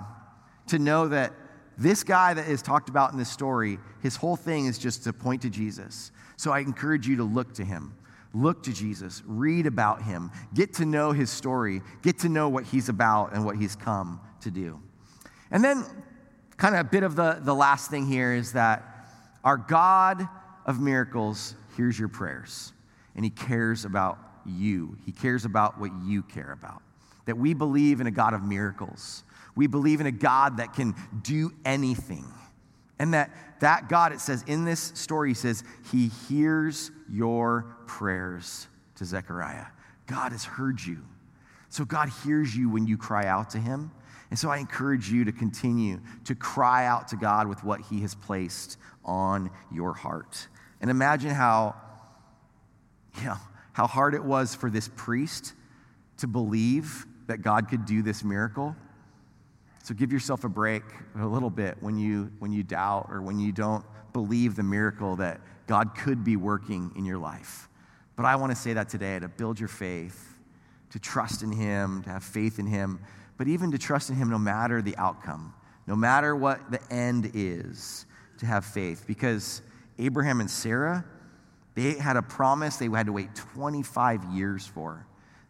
to 0.66 0.78
know 0.78 1.08
that 1.08 1.32
this 1.78 2.04
guy 2.04 2.34
that 2.34 2.48
is 2.48 2.62
talked 2.62 2.88
about 2.88 3.12
in 3.12 3.18
this 3.18 3.30
story, 3.30 3.78
his 4.02 4.16
whole 4.16 4.36
thing 4.36 4.66
is 4.66 4.78
just 4.78 5.04
to 5.04 5.12
point 5.12 5.42
to 5.42 5.50
Jesus. 5.50 6.10
So 6.36 6.52
I 6.52 6.60
encourage 6.60 7.06
you 7.06 7.16
to 7.16 7.24
look 7.24 7.54
to 7.54 7.64
him. 7.64 7.94
Look 8.34 8.62
to 8.62 8.72
Jesus, 8.72 9.22
read 9.26 9.66
about 9.66 10.02
him, 10.02 10.30
get 10.54 10.72
to 10.74 10.86
know 10.86 11.12
his 11.12 11.28
story, 11.28 11.82
get 12.02 12.20
to 12.20 12.30
know 12.30 12.48
what 12.48 12.64
he's 12.64 12.88
about 12.88 13.34
and 13.34 13.44
what 13.44 13.56
he's 13.56 13.76
come 13.76 14.20
to 14.40 14.50
do. 14.50 14.80
And 15.50 15.62
then, 15.62 15.84
kind 16.56 16.74
of 16.74 16.80
a 16.80 16.88
bit 16.88 17.02
of 17.02 17.14
the, 17.14 17.40
the 17.42 17.54
last 17.54 17.90
thing 17.90 18.06
here 18.06 18.32
is 18.32 18.52
that 18.52 18.82
our 19.44 19.58
God 19.58 20.26
of 20.64 20.80
miracles 20.80 21.54
hears 21.76 21.98
your 21.98 22.08
prayers 22.08 22.72
and 23.14 23.24
he 23.24 23.30
cares 23.30 23.84
about 23.84 24.18
you. 24.46 24.96
He 25.04 25.12
cares 25.12 25.44
about 25.44 25.78
what 25.78 25.90
you 26.04 26.22
care 26.22 26.52
about. 26.52 26.82
That 27.26 27.36
we 27.36 27.52
believe 27.52 28.00
in 28.00 28.06
a 28.06 28.10
God 28.10 28.32
of 28.32 28.42
miracles. 28.42 29.24
We 29.54 29.66
believe 29.66 30.00
in 30.00 30.06
a 30.06 30.12
God 30.12 30.56
that 30.56 30.74
can 30.74 30.94
do 31.22 31.52
anything. 31.64 32.26
And 32.98 33.14
that 33.14 33.30
that 33.62 33.88
God, 33.88 34.12
it 34.12 34.20
says 34.20 34.42
in 34.48 34.64
this 34.64 34.92
story, 34.94 35.30
he 35.30 35.34
says, 35.34 35.62
he 35.92 36.08
hears 36.28 36.90
your 37.08 37.76
prayers 37.86 38.66
to 38.96 39.04
Zechariah. 39.04 39.66
God 40.06 40.32
has 40.32 40.44
heard 40.44 40.80
you. 40.80 40.98
So 41.68 41.84
God 41.84 42.10
hears 42.24 42.56
you 42.56 42.68
when 42.68 42.88
you 42.88 42.98
cry 42.98 43.26
out 43.26 43.50
to 43.50 43.58
him. 43.58 43.92
And 44.30 44.38
so 44.38 44.50
I 44.50 44.56
encourage 44.58 45.10
you 45.10 45.24
to 45.26 45.32
continue 45.32 46.00
to 46.24 46.34
cry 46.34 46.86
out 46.86 47.06
to 47.08 47.16
God 47.16 47.46
with 47.46 47.62
what 47.62 47.80
he 47.82 48.00
has 48.00 48.16
placed 48.16 48.78
on 49.04 49.48
your 49.70 49.92
heart. 49.94 50.48
And 50.80 50.90
imagine 50.90 51.30
how, 51.30 51.76
you 53.20 53.26
know, 53.26 53.36
how 53.74 53.86
hard 53.86 54.14
it 54.14 54.24
was 54.24 54.56
for 54.56 54.70
this 54.70 54.90
priest 54.96 55.52
to 56.16 56.26
believe 56.26 57.06
that 57.28 57.42
God 57.42 57.68
could 57.68 57.86
do 57.86 58.02
this 58.02 58.24
miracle. 58.24 58.74
So 59.82 59.94
give 59.94 60.12
yourself 60.12 60.44
a 60.44 60.48
break 60.48 60.84
a 61.18 61.26
little 61.26 61.50
bit 61.50 61.76
when 61.80 61.98
you, 61.98 62.30
when 62.38 62.52
you 62.52 62.62
doubt 62.62 63.08
or 63.10 63.20
when 63.20 63.40
you 63.40 63.50
don't 63.50 63.84
believe 64.12 64.54
the 64.54 64.62
miracle 64.62 65.16
that 65.16 65.40
God 65.66 65.96
could 65.96 66.22
be 66.22 66.36
working 66.36 66.92
in 66.94 67.04
your 67.04 67.18
life. 67.18 67.68
But 68.14 68.24
I 68.24 68.36
want 68.36 68.52
to 68.52 68.56
say 68.56 68.74
that 68.74 68.88
today 68.88 69.18
to 69.18 69.26
build 69.26 69.58
your 69.58 69.68
faith, 69.68 70.36
to 70.90 71.00
trust 71.00 71.42
in 71.42 71.50
Him, 71.50 72.02
to 72.04 72.10
have 72.10 72.22
faith 72.22 72.60
in 72.60 72.66
Him, 72.66 73.00
but 73.36 73.48
even 73.48 73.72
to 73.72 73.78
trust 73.78 74.08
in 74.08 74.14
Him 74.14 74.30
no 74.30 74.38
matter 74.38 74.82
the 74.82 74.96
outcome, 74.98 75.52
no 75.88 75.96
matter 75.96 76.36
what 76.36 76.70
the 76.70 76.80
end 76.92 77.32
is, 77.34 78.06
to 78.38 78.46
have 78.46 78.64
faith. 78.64 79.02
Because 79.08 79.62
Abraham 79.98 80.40
and 80.40 80.50
Sarah, 80.50 81.04
they 81.74 81.94
had 81.94 82.16
a 82.16 82.22
promise 82.22 82.76
they 82.76 82.88
had 82.88 83.06
to 83.06 83.12
wait 83.12 83.34
25 83.34 84.24
years 84.26 84.64
for. 84.64 85.04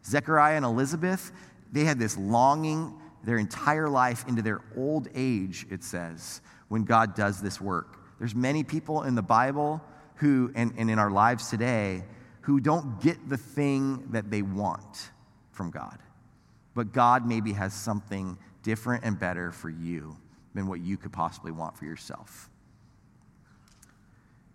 Zechariah 0.07 0.57
and 0.57 0.64
Elizabeth, 0.64 1.33
they 1.71 1.85
had 1.85 1.99
this 1.99 2.16
longing 2.16 2.99
their 3.25 3.39
entire 3.39 3.89
life 3.89 4.25
into 4.27 4.43
their 4.43 4.61
old 4.77 5.09
age, 5.15 5.67
it 5.71 5.85
says, 5.85 6.41
when 6.69 6.85
God 6.85 7.15
does 7.15 7.41
this 7.41 7.61
work. 7.61 7.99
There's 8.19 8.35
many 8.35 8.65
people 8.65 9.03
in 9.03 9.15
the 9.15 9.23
Bible 9.23 9.81
who, 10.17 10.53
and, 10.55 10.73
and 10.77 10.91
in 10.91 10.99
our 10.99 11.11
lives 11.11 11.51
today, 11.51 12.05
who 12.43 12.61
don't 12.61 13.01
get 13.01 13.29
the 13.29 13.37
thing 13.37 14.09
that 14.11 14.31
they 14.31 14.43
want 14.43 15.11
from 15.53 15.71
God. 15.71 15.99
But 16.75 16.93
God 16.93 17.27
maybe 17.27 17.53
has 17.53 17.75
something 17.75 18.39
different 18.63 19.05
and 19.05 19.19
better 19.19 19.53
for 19.53 19.71
you 19.71 20.17
than 20.55 20.67
what 20.67 20.81
you 20.81 20.97
could 20.97 21.13
possibly 21.13 21.53
want 21.53 21.77
for 21.77 21.85
yourself. 21.85 22.49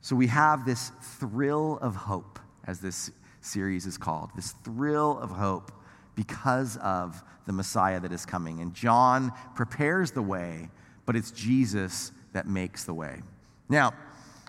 So 0.02 0.16
we 0.16 0.28
have 0.28 0.66
this 0.66 0.92
thrill 1.20 1.78
of 1.82 1.96
hope, 1.96 2.40
as 2.66 2.80
this 2.80 3.12
series 3.42 3.86
is 3.86 3.98
called, 3.98 4.32
this 4.36 4.54
thrill 4.64 5.20
of 5.20 5.30
hope 5.30 5.72
because 6.18 6.78
of 6.78 7.24
the 7.46 7.54
Messiah 7.54 8.02
that 8.02 8.12
is 8.12 8.26
coming. 8.26 8.60
And 8.60 8.74
John 8.74 9.32
prepares 9.56 10.12
the 10.12 10.22
way, 10.22 10.70
but 11.06 11.16
it's 11.16 11.32
Jesus 11.32 12.12
that 12.34 12.48
makes 12.48 12.84
the 12.84 12.94
way. 12.94 13.22
Now, 13.70 13.94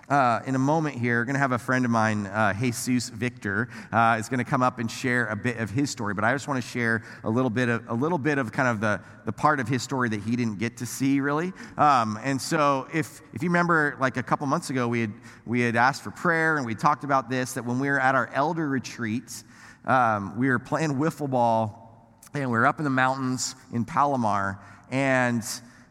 uh, 0.09 0.41
in 0.47 0.55
a 0.55 0.59
moment 0.59 0.95
here, 0.95 1.19
we're 1.19 1.25
going 1.25 1.35
to 1.35 1.39
have 1.39 1.51
a 1.51 1.59
friend 1.59 1.85
of 1.85 1.91
mine, 1.91 2.25
uh, 2.25 2.51
Jesus 2.59 3.09
Victor, 3.09 3.69
uh, 3.91 4.17
is 4.19 4.27
going 4.27 4.39
to 4.39 4.43
come 4.43 4.63
up 4.63 4.79
and 4.79 4.89
share 4.89 5.27
a 5.27 5.35
bit 5.35 5.57
of 5.57 5.69
his 5.69 5.91
story. 5.91 6.15
But 6.15 6.23
I 6.23 6.33
just 6.33 6.47
want 6.47 6.59
to 6.59 6.67
share 6.67 7.03
a 7.23 7.29
little 7.29 7.51
bit 7.51 7.69
of 7.69 7.87
a 7.87 7.93
little 7.93 8.17
bit 8.17 8.39
of 8.39 8.51
kind 8.51 8.67
of 8.67 8.81
the, 8.81 8.99
the 9.25 9.31
part 9.31 9.59
of 9.59 9.67
his 9.67 9.83
story 9.83 10.09
that 10.09 10.23
he 10.23 10.35
didn't 10.35 10.57
get 10.57 10.77
to 10.77 10.87
see 10.87 11.19
really. 11.19 11.53
Um, 11.77 12.19
and 12.23 12.41
so, 12.41 12.87
if 12.91 13.21
if 13.33 13.43
you 13.43 13.49
remember, 13.49 13.97
like 13.99 14.17
a 14.17 14.23
couple 14.23 14.47
months 14.47 14.71
ago, 14.71 14.87
we 14.87 15.01
had 15.01 15.13
we 15.45 15.61
had 15.61 15.75
asked 15.75 16.01
for 16.01 16.09
prayer 16.09 16.57
and 16.57 16.65
we 16.65 16.73
talked 16.73 17.03
about 17.03 17.29
this 17.29 17.53
that 17.53 17.63
when 17.63 17.77
we 17.77 17.87
were 17.87 17.99
at 17.99 18.15
our 18.15 18.31
elder 18.33 18.67
retreats 18.67 19.43
um, 19.89 20.37
we 20.37 20.47
were 20.49 20.59
playing 20.59 20.91
wiffle 20.91 21.29
ball, 21.29 22.19
and 22.35 22.45
we 22.51 22.57
were 22.57 22.67
up 22.67 22.77
in 22.77 22.83
the 22.83 22.91
mountains 22.91 23.55
in 23.73 23.83
Palomar, 23.83 24.59
and 24.91 25.43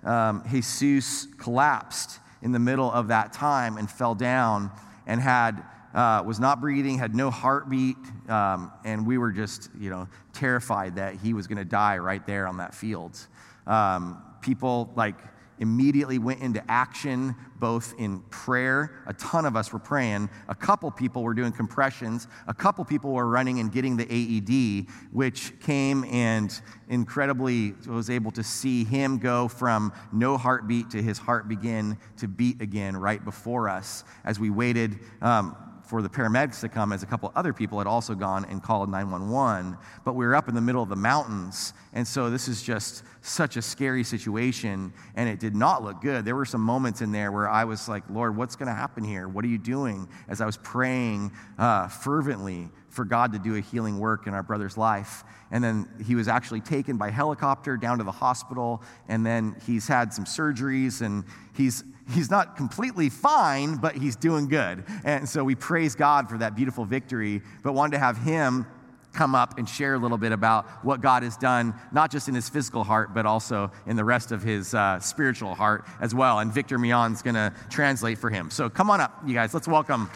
um, 0.05 0.45
Jesus 0.49 1.27
collapsed 1.37 2.21
in 2.41 2.53
the 2.53 2.61
middle 2.61 2.91
of 2.93 3.09
that 3.09 3.33
time 3.33 3.77
and 3.77 3.91
fell 3.91 4.15
down 4.15 4.71
and 5.09 5.21
had 5.21 5.65
uh, 5.95 6.23
was 6.25 6.39
not 6.39 6.61
breathing, 6.61 6.97
had 6.97 7.17
no 7.17 7.29
heartbeat, 7.29 7.97
um, 8.29 8.71
and 8.85 9.05
we 9.05 9.19
were 9.19 9.33
just 9.33 9.69
you 9.81 9.91
know 9.91 10.07
terrified 10.33 10.95
that 10.95 11.17
he 11.17 11.35
was 11.35 11.49
going 11.49 11.59
to 11.59 11.65
die 11.65 11.99
right 11.99 12.25
there 12.25 12.47
on 12.47 12.59
that 12.59 12.75
field. 12.75 13.19
Um, 13.67 14.23
people 14.41 14.93
like 14.95 15.17
immediately 15.61 16.19
went 16.19 16.41
into 16.41 16.63
action, 16.71 17.35
both 17.59 17.95
in 17.99 18.21
prayer. 18.31 19.03
A 19.07 19.13
ton 19.15 19.45
of 19.45 19.57
us 19.57 19.73
were 19.73 19.79
praying. 19.79 20.31
A 20.49 20.55
couple 20.55 20.91
people 20.91 21.23
were 21.23 21.35
doing 21.35 21.53
compressions. 21.53 22.29
A 22.47 22.55
couple 22.55 22.85
people 22.85 23.13
were 23.13 23.27
running 23.27 23.61
and 23.61 23.73
getting 23.73 23.97
the 23.97 24.07
AED, 24.09 24.87
which 25.13 25.59
came 25.61 26.05
and 26.05 26.61
incredibly 26.89 27.73
was 27.87 28.11
able 28.11 28.31
to 28.33 28.43
see 28.43 28.85
him 28.85 29.19
go 29.19 29.49
from 29.49 29.93
no 30.13 30.37
heartbeat 30.37 30.91
to 30.91 31.03
his 31.03 31.19
heart 31.19 31.49
begin 31.49 31.99
to 32.17 32.29
beat 32.29 32.63
again 32.63 32.97
right 32.97 33.25
before 33.25 33.69
us 33.69 34.05
as 34.25 34.41
we 34.41 34.51
waited. 34.51 34.99
Um, 35.21 35.57
for 35.89 36.03
the 36.03 36.09
paramedics 36.09 36.61
to 36.61 36.69
come 36.69 36.93
as 36.93 37.03
a 37.03 37.07
couple 37.07 37.33
other 37.35 37.55
people 37.55 37.79
had 37.79 37.87
also 37.87 38.15
gone 38.15 38.45
and 38.45 38.63
called 38.63 38.91
911. 38.91 39.79
But 40.05 40.15
we 40.17 40.27
were 40.27 40.37
up 40.37 40.47
in 40.47 40.55
the 40.55 40.61
middle 40.61 40.83
of 40.83 40.91
the 40.91 40.97
mountains. 40.97 41.73
And 41.95 42.07
so 42.07 42.29
this 42.29 42.47
is 42.47 42.63
just 42.63 43.05
such 43.23 43.57
a 43.57 43.63
scary 43.63 44.05
situation. 44.05 44.93
And 45.15 45.31
it 45.31 45.41
did 45.41 45.57
not 45.57 45.83
look 45.83 46.03
good. 46.03 46.27
There 46.27 46.37
were 46.37 46.45
some 46.45 46.61
moments 46.61 47.01
in 47.01 47.11
there 47.11 47.33
where 47.33 47.49
I 47.49 47.65
was 47.65 47.89
like, 47.89 48.03
Lord, 48.11 48.37
what's 48.37 48.55
going 48.55 48.67
to 48.67 48.75
happen 48.75 49.03
here? 49.03 49.29
What 49.29 49.47
are 49.47 49.49
you 49.49 49.57
doing? 49.57 50.07
As 50.29 50.43
I 50.43 50.47
was 50.47 50.59
praying 50.59 51.33
uh, 51.57 51.89
fervently 51.89 52.69
for 52.91 53.07
God 53.07 53.33
to 53.33 53.39
do 53.39 53.57
a 53.57 53.61
healing 53.61 53.99
work 53.99 54.27
in 54.27 54.35
our 54.35 54.43
brother's 54.43 54.77
life. 54.77 55.25
And 55.51 55.65
then 55.65 55.89
he 56.07 56.15
was 56.15 56.29
actually 56.29 56.61
taken 56.61 56.99
by 56.99 57.11
helicopter 57.11 57.79
down 57.79 57.99
to 57.99 58.05
the 58.05 58.13
hospital. 58.13 58.83
And 59.09 59.25
then 59.25 59.57
he's 59.67 59.89
had 59.89 60.13
some 60.13 60.27
surgeries 60.27 61.01
and 61.01 61.25
he's, 61.55 61.83
he's 62.13 62.31
not 62.31 62.57
completely 62.57 63.09
fine, 63.09 63.77
but 63.77 63.95
he's 63.95 64.17
doing 64.17 64.49
good. 64.49 64.85
And 65.05 65.29
so 65.29 65.45
we 65.45 65.55
praise 65.55 65.95
God 65.95 66.29
for 66.29 66.39
that 66.39 66.57
beautiful 66.57 66.85
victory, 66.85 67.43
but 67.63 67.73
wanted 67.73 67.93
to 67.93 67.99
have 67.99 68.17
him 68.19 68.67
come 69.13 69.35
up 69.35 69.59
and 69.59 69.69
share 69.69 69.95
a 69.95 69.99
little 69.99 70.19
bit 70.19 70.33
about 70.33 70.67
what 70.85 71.01
God 71.01 71.23
has 71.23 71.37
done, 71.37 71.75
not 71.93 72.11
just 72.11 72.29
in 72.29 72.35
his 72.35 72.49
physical 72.49 72.85
heart, 72.85 73.15
but 73.15 73.27
also 73.27 73.71
in 73.87 73.97
the 73.97 74.05
rest 74.05 74.33
of 74.33 74.43
his 74.43 74.75
uh, 74.75 75.01
spiritual 75.01 75.55
heart 75.55 75.85
as 76.01 76.15
well. 76.15 76.39
And 76.39 76.53
Victor 76.53 76.79
Mion's 76.79 77.23
going 77.23 77.35
to 77.35 77.53
translate 77.71 78.19
for 78.19 78.31
him. 78.31 78.51
So 78.51 78.69
come 78.69 78.91
on 78.91 79.01
up, 79.01 79.21
you 79.27 79.35
guys. 79.35 79.55
Let's 79.55 79.69
welcome. 79.69 80.11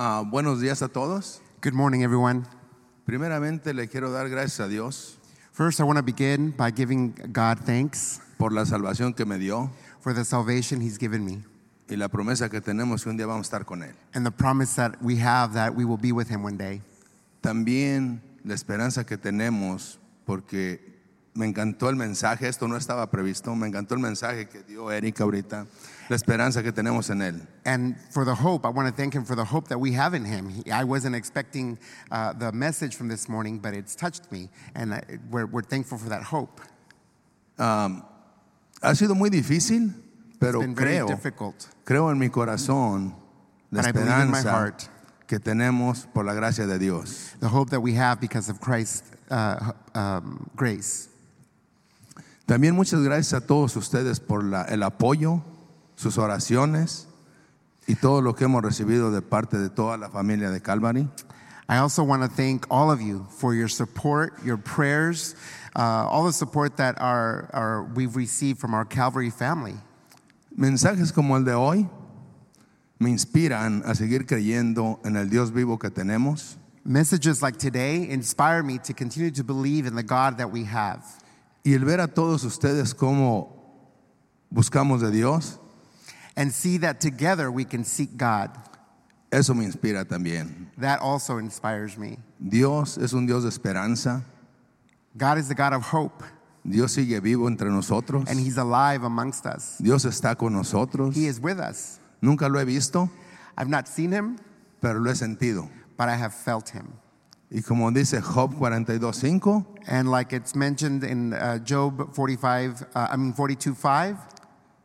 Ah, 0.00 0.22
buenos 0.24 0.60
días 0.60 0.80
a 0.80 0.86
todos. 0.86 1.40
Good 1.60 1.72
morning, 1.72 2.02
everyone. 2.02 2.44
Primeramente 3.04 3.74
le 3.74 3.88
quiero 3.88 4.12
dar 4.12 4.28
gracias 4.28 4.60
a 4.60 4.68
Dios 4.68 5.18
First, 5.50 5.80
I 5.80 5.82
want 5.82 5.96
to 5.96 6.04
begin 6.04 6.54
by 6.56 6.70
giving 6.70 7.14
God 7.32 7.58
thanks 7.66 8.20
por 8.38 8.52
la 8.52 8.64
salvación 8.64 9.12
que 9.12 9.24
me 9.24 9.38
dio 9.38 9.72
for 9.98 10.14
the 10.14 10.24
salvation 10.24 10.80
He's 10.80 10.98
given 11.00 11.24
me 11.24 11.42
y 11.88 11.96
la 11.96 12.06
promesa 12.06 12.48
que 12.48 12.60
tenemos 12.60 13.02
que 13.02 13.10
un 13.10 13.16
día 13.16 13.26
vamos 13.26 13.48
a 13.48 13.56
estar 13.56 13.64
con 13.66 13.82
Él. 13.82 13.92
and 14.14 14.24
the 14.24 14.30
promise 14.30 14.76
that 14.76 15.02
we 15.02 15.16
have 15.16 15.52
that 15.52 15.74
we 15.74 15.84
will 15.84 15.98
be 16.00 16.12
with 16.12 16.28
Him 16.28 16.44
one 16.44 16.56
day. 16.56 16.80
También 17.42 18.20
la 18.44 18.54
esperanza 18.54 19.04
que 19.04 19.16
tenemos 19.16 19.98
porque 20.24 20.78
me 21.34 21.44
encantó 21.44 21.88
el 21.90 21.96
mensaje, 21.96 22.46
esto 22.46 22.68
no 22.68 22.76
estaba 22.76 23.10
previsto, 23.10 23.52
me 23.56 23.66
encantó 23.66 23.94
el 23.96 24.00
mensaje 24.00 24.48
que 24.48 24.62
dio 24.62 24.92
Erika 24.92 25.24
ahorita, 25.24 25.66
la 26.08 26.16
esperanza 26.16 26.62
que 26.62 26.72
tenemos 26.72 27.10
en 27.10 27.20
Él. 27.22 27.46
And 27.64 27.96
for 28.12 28.24
the 28.24 28.34
hope, 28.34 28.64
I 28.64 28.70
want 28.70 28.88
to 28.88 28.94
thank 28.94 29.14
Him 29.14 29.24
for 29.24 29.34
the 29.36 29.44
hope 29.44 29.68
that 29.68 29.78
we 29.78 29.92
have 29.92 30.14
in 30.14 30.24
Him. 30.24 30.48
He- 30.48 30.70
I 30.72 30.84
wasn't 30.84 31.14
expecting 31.14 31.78
uh, 32.10 32.32
the 32.32 32.50
message 32.52 32.96
from 32.96 33.08
this 33.08 33.28
morning, 33.28 33.58
but 33.58 33.74
it's 33.74 33.94
touched 33.94 34.30
me, 34.32 34.48
and 34.74 34.94
I, 34.94 35.02
we're, 35.30 35.46
we're 35.46 35.62
thankful 35.62 35.98
for 35.98 36.08
that 36.08 36.22
hope. 36.22 36.60
Um, 37.58 38.02
Ha 38.82 38.94
sido 38.94 39.14
muy 39.16 39.28
difícil, 39.28 39.92
pero 40.38 40.60
it's 40.60 40.66
been 40.66 40.74
very 40.74 40.96
creo, 40.98 41.06
difficult. 41.08 41.66
creo 41.84 42.10
en 42.12 42.18
mi 42.18 42.28
corazón 42.28 43.12
la 43.72 43.82
But 43.82 43.88
I 43.88 43.92
believe 43.92 44.08
in 44.22 44.30
my 44.30 44.38
esperanza 44.38 44.50
heart. 44.50 44.88
que 45.26 45.38
tenemos 45.40 46.06
por 46.14 46.24
la 46.24 46.32
gracia 46.32 46.64
de 46.66 46.78
Dios. 46.78 47.34
The 47.40 47.48
hope 47.48 47.70
that 47.70 47.80
we 47.80 47.94
have 47.94 48.20
because 48.20 48.48
of 48.48 48.60
Christ's 48.60 49.02
uh, 49.30 49.72
um, 49.96 50.48
grace. 50.54 51.08
También 52.46 52.74
muchas 52.74 53.00
gracias 53.02 53.34
a 53.34 53.44
todos 53.46 53.76
ustedes 53.76 54.20
por 54.20 54.42
la- 54.44 54.62
el 54.68 54.82
apoyo, 54.82 55.42
sus 55.98 56.16
oraciones 56.16 57.08
y 57.88 57.96
todo 57.96 58.22
lo 58.22 58.34
que 58.34 58.44
hemos 58.44 58.62
recibido 58.62 59.10
de 59.10 59.20
parte 59.20 59.58
de 59.58 59.68
toda 59.68 59.96
la 59.96 60.08
familia 60.08 60.50
de 60.50 60.60
Calvary. 60.60 61.08
I 61.68 61.78
also 61.78 62.04
want 62.04 62.22
to 62.22 62.28
thank 62.28 62.66
all 62.70 62.90
of 62.90 63.02
you 63.02 63.26
for 63.28 63.52
your 63.52 63.68
support, 63.68 64.32
your 64.44 64.56
prayers, 64.56 65.34
uh, 65.76 66.06
all 66.08 66.24
the 66.24 66.32
support 66.32 66.76
that 66.76 66.98
our, 67.00 67.50
our, 67.52 67.82
we've 67.94 68.16
received 68.16 68.60
from 68.60 68.74
our 68.74 68.84
Calvary 68.84 69.28
family. 69.28 69.74
Mensajes 70.56 71.12
como 71.12 71.36
el 71.36 71.44
de 71.44 71.52
hoy 71.52 71.88
me 73.00 73.10
inspiran 73.10 73.82
a 73.84 73.94
seguir 73.94 74.24
creyendo 74.24 75.04
en 75.04 75.16
el 75.16 75.28
Dios 75.28 75.50
vivo 75.50 75.78
que 75.78 75.90
tenemos 75.90 76.56
Messages 76.84 77.42
like 77.42 77.58
today 77.58 78.08
inspire 78.08 78.62
me 78.62 78.78
to 78.78 78.94
continue 78.94 79.30
to 79.30 79.44
believe 79.44 79.86
in 79.86 79.94
the 79.94 80.02
God 80.02 80.38
that 80.38 80.50
we 80.50 80.64
have. 80.64 81.04
y 81.64 81.74
el 81.74 81.84
ver 81.84 82.00
a 82.00 82.08
todos 82.08 82.44
ustedes 82.44 82.94
cómo 82.94 83.50
buscamos 84.48 85.02
de 85.02 85.10
Dios, 85.10 85.60
And 86.38 86.52
see 86.52 86.78
that 86.78 87.00
together 87.00 87.50
we 87.50 87.64
can 87.64 87.82
seek 87.84 88.16
God. 88.16 88.50
eso 89.32 89.52
me 89.54 89.64
inspira 89.66 90.04
también. 90.04 90.68
That 90.78 91.00
also 91.00 91.38
inspires 91.38 91.98
me. 91.98 92.18
Dios 92.38 92.96
es 92.96 93.12
un 93.12 93.26
Dios 93.26 93.42
de 93.42 93.48
esperanza, 93.50 94.22
God 95.16 95.38
is 95.38 95.48
the 95.48 95.54
God 95.54 95.72
of 95.72 95.82
hope, 95.82 96.22
Dios 96.64 96.92
sigue 96.92 97.20
vivo 97.20 97.48
entre 97.48 97.68
nosotros, 97.68 98.28
and 98.28 98.38
He's 98.38 98.56
alive 98.56 99.02
amongst 99.02 99.46
us. 99.46 99.78
Dios 99.78 100.04
está 100.04 100.38
con 100.38 100.52
nosotros. 100.52 101.14
He 101.16 101.26
is 101.26 101.40
with 101.40 101.58
us. 101.58 101.98
Nunca 102.22 102.48
lo 102.48 102.60
he 102.60 102.64
visto, 102.64 103.10
I've 103.56 103.68
not 103.68 103.88
seen 103.88 104.12
Him, 104.12 104.38
pero 104.80 105.00
lo 105.00 105.10
he 105.10 105.14
sentido. 105.14 105.68
but 105.96 106.08
I 106.08 106.14
have 106.14 106.32
felt 106.32 106.68
Him. 106.68 106.92
Y 107.50 107.62
como 107.62 107.90
dice 107.90 108.20
Job 108.22 108.54
42.5, 108.54 109.64
And 109.88 110.08
like 110.10 110.32
it's 110.32 110.54
mentioned 110.54 111.02
in 111.02 111.32
uh, 111.32 111.58
Job 111.58 112.14
45, 112.14 112.82
uh, 112.94 113.08
I 113.10 113.16
mean 113.16 113.32
42 113.32 113.74
5, 113.74 114.16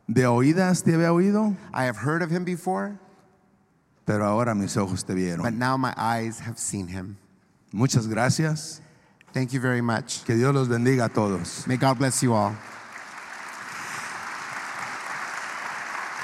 de 0.08 0.26
oídas 0.26 0.82
te 0.82 0.92
había 0.92 1.12
oído, 1.12 1.56
I 1.72 1.84
have 1.84 1.96
heard 1.96 2.22
of 2.22 2.30
Him 2.30 2.44
before, 2.44 2.98
pero 4.06 4.24
ahora 4.24 4.54
mis 4.54 4.76
ojos 4.76 5.02
te 5.02 5.14
but 5.14 5.18
vieron. 5.18 5.58
now 5.58 5.76
my 5.76 5.94
eyes 5.96 6.40
have 6.40 6.58
seen 6.58 6.88
him. 6.88 7.16
Muchas 7.72 8.06
gracias. 8.06 8.80
Thank 9.32 9.52
you 9.52 9.60
very 9.60 9.80
much. 9.80 10.24
Que 10.24 10.36
Dios 10.36 10.54
los 10.54 10.68
bendiga 10.68 11.06
a 11.06 11.08
todos. 11.08 11.66
May 11.66 11.76
God 11.76 11.98
bless 11.98 12.22
you 12.22 12.34
all. 12.34 12.54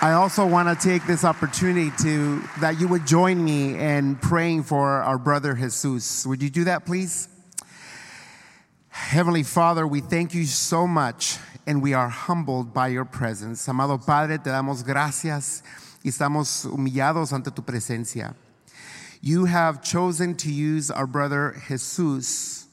I 0.02 0.12
also 0.12 0.46
want 0.46 0.68
to 0.68 0.88
take 0.88 1.06
this 1.06 1.24
opportunity 1.24 1.90
to 2.02 2.40
that 2.60 2.80
you 2.80 2.88
would 2.88 3.06
join 3.06 3.44
me 3.44 3.76
in 3.76 4.16
praying 4.16 4.62
for 4.62 4.88
our 5.02 5.18
brother 5.18 5.54
Jesus. 5.54 6.26
Would 6.26 6.42
you 6.42 6.48
do 6.48 6.64
that, 6.64 6.86
please? 6.86 7.28
Heavenly 8.88 9.42
Father, 9.42 9.86
we 9.86 10.00
thank 10.00 10.32
you 10.32 10.44
so 10.44 10.86
much 10.86 11.36
and 11.66 11.82
we 11.82 11.94
are 11.94 12.08
humbled 12.08 12.72
by 12.72 12.88
your 12.88 13.04
presence. 13.04 13.68
Amado 13.68 13.98
Padre, 13.98 14.38
te 14.38 14.50
damos 14.50 14.82
gracias 14.84 15.62
y 16.04 16.10
estamos 16.10 16.66
humillados 16.66 17.32
ante 17.32 17.50
tu 17.50 17.62
presencia. 17.62 18.34
You 19.20 19.44
have 19.44 19.82
chosen 19.82 20.34
to 20.36 20.50
use 20.50 20.90
our 20.90 21.06
brother 21.06 21.54
Jesus 21.68 22.66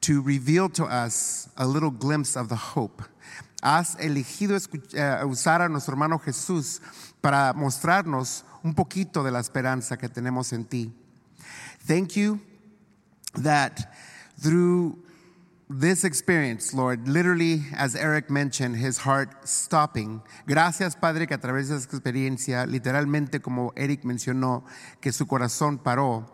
to 0.00 0.20
reveal 0.20 0.68
to 0.70 0.84
us 0.84 1.48
a 1.56 1.66
little 1.66 1.90
glimpse 1.90 2.36
of 2.36 2.48
the 2.48 2.56
hope. 2.56 3.02
Has 3.62 3.94
elegido 3.96 4.56
eh, 4.94 5.24
usar 5.24 5.62
a 5.62 5.68
nuestro 5.68 5.92
hermano 5.92 6.18
Jesús 6.18 6.80
para 7.20 7.52
mostrarnos 7.54 8.42
un 8.64 8.74
poquito 8.74 9.22
de 9.22 9.30
la 9.30 9.38
esperanza 9.38 9.96
que 9.96 10.08
tenemos 10.08 10.52
en 10.52 10.64
ti. 10.64 10.90
Thank 11.86 12.16
you 12.16 12.40
that 13.34 13.94
through 14.40 14.98
this 15.80 16.04
experience, 16.04 16.74
Lord, 16.74 17.08
literally, 17.08 17.62
as 17.74 17.96
Eric 17.96 18.28
mentioned, 18.30 18.76
his 18.76 18.98
heart 18.98 19.48
stopping. 19.48 20.22
Gracias, 20.46 20.94
Padre, 20.94 21.26
que 21.26 21.34
a 21.34 21.38
través 21.38 21.68
de 21.68 21.76
esta 21.76 21.96
experiencia, 21.96 22.66
literalmente 22.66 23.40
como 23.40 23.72
Eric 23.76 24.02
mencionó, 24.04 24.64
que 25.00 25.12
su 25.12 25.24
corazón 25.26 25.78
paró. 25.82 26.26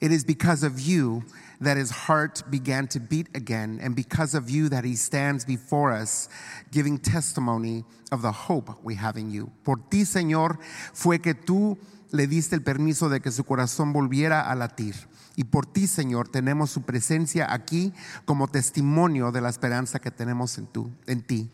It 0.00 0.12
is 0.12 0.24
because 0.24 0.64
of 0.64 0.80
you 0.80 1.22
that 1.60 1.76
his 1.76 1.90
heart 1.90 2.42
began 2.50 2.88
to 2.88 2.98
beat 2.98 3.28
again, 3.34 3.78
and 3.82 3.94
because 3.94 4.34
of 4.34 4.48
you 4.48 4.68
that 4.70 4.84
he 4.84 4.96
stands 4.96 5.44
before 5.44 5.92
us, 5.92 6.28
giving 6.72 6.98
testimony 6.98 7.84
of 8.10 8.22
the 8.22 8.32
hope 8.32 8.82
we 8.82 8.94
have 8.94 9.16
in 9.16 9.30
you. 9.30 9.52
Por 9.62 9.76
ti, 9.90 10.04
Señor, 10.04 10.58
fue 10.94 11.18
que 11.18 11.34
tú 11.34 11.78
le 12.12 12.26
diste 12.26 12.54
el 12.54 12.62
permiso 12.62 13.08
de 13.08 13.20
que 13.20 13.30
su 13.30 13.44
corazón 13.44 13.92
volviera 13.92 14.50
a 14.50 14.54
latir. 14.54 14.94
Y 15.36 15.44
por 15.44 15.66
ti, 15.66 15.86
Señor, 15.86 16.28
tenemos 16.28 16.70
su 16.70 16.82
presencia 16.82 17.52
aquí 17.52 17.92
como 18.24 18.48
testimonio 18.48 19.32
de 19.32 19.40
la 19.40 19.48
esperanza 19.48 19.98
que 19.98 20.10
tenemos 20.10 20.58
en, 20.58 20.66
tú, 20.66 20.90
en 21.06 21.22
ti. 21.22 21.50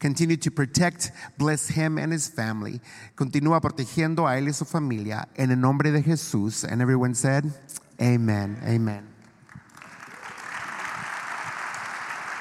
Continue 0.00 0.36
to 0.36 0.50
protect, 0.50 1.10
bless 1.38 1.70
him 1.70 1.98
and 1.98 2.12
his 2.12 2.30
family. 2.30 2.80
Continúa 3.14 3.60
protegiendo 3.60 4.26
a 4.26 4.38
él 4.38 4.48
y 4.48 4.52
su 4.52 4.64
familia 4.64 5.28
en 5.34 5.50
el 5.50 5.60
nombre 5.60 5.92
de 5.92 6.02
Jesús. 6.02 6.64
And 6.64 6.82
everyone 6.82 7.14
said, 7.14 7.44
Amen. 8.00 8.58
Amen. 8.64 9.09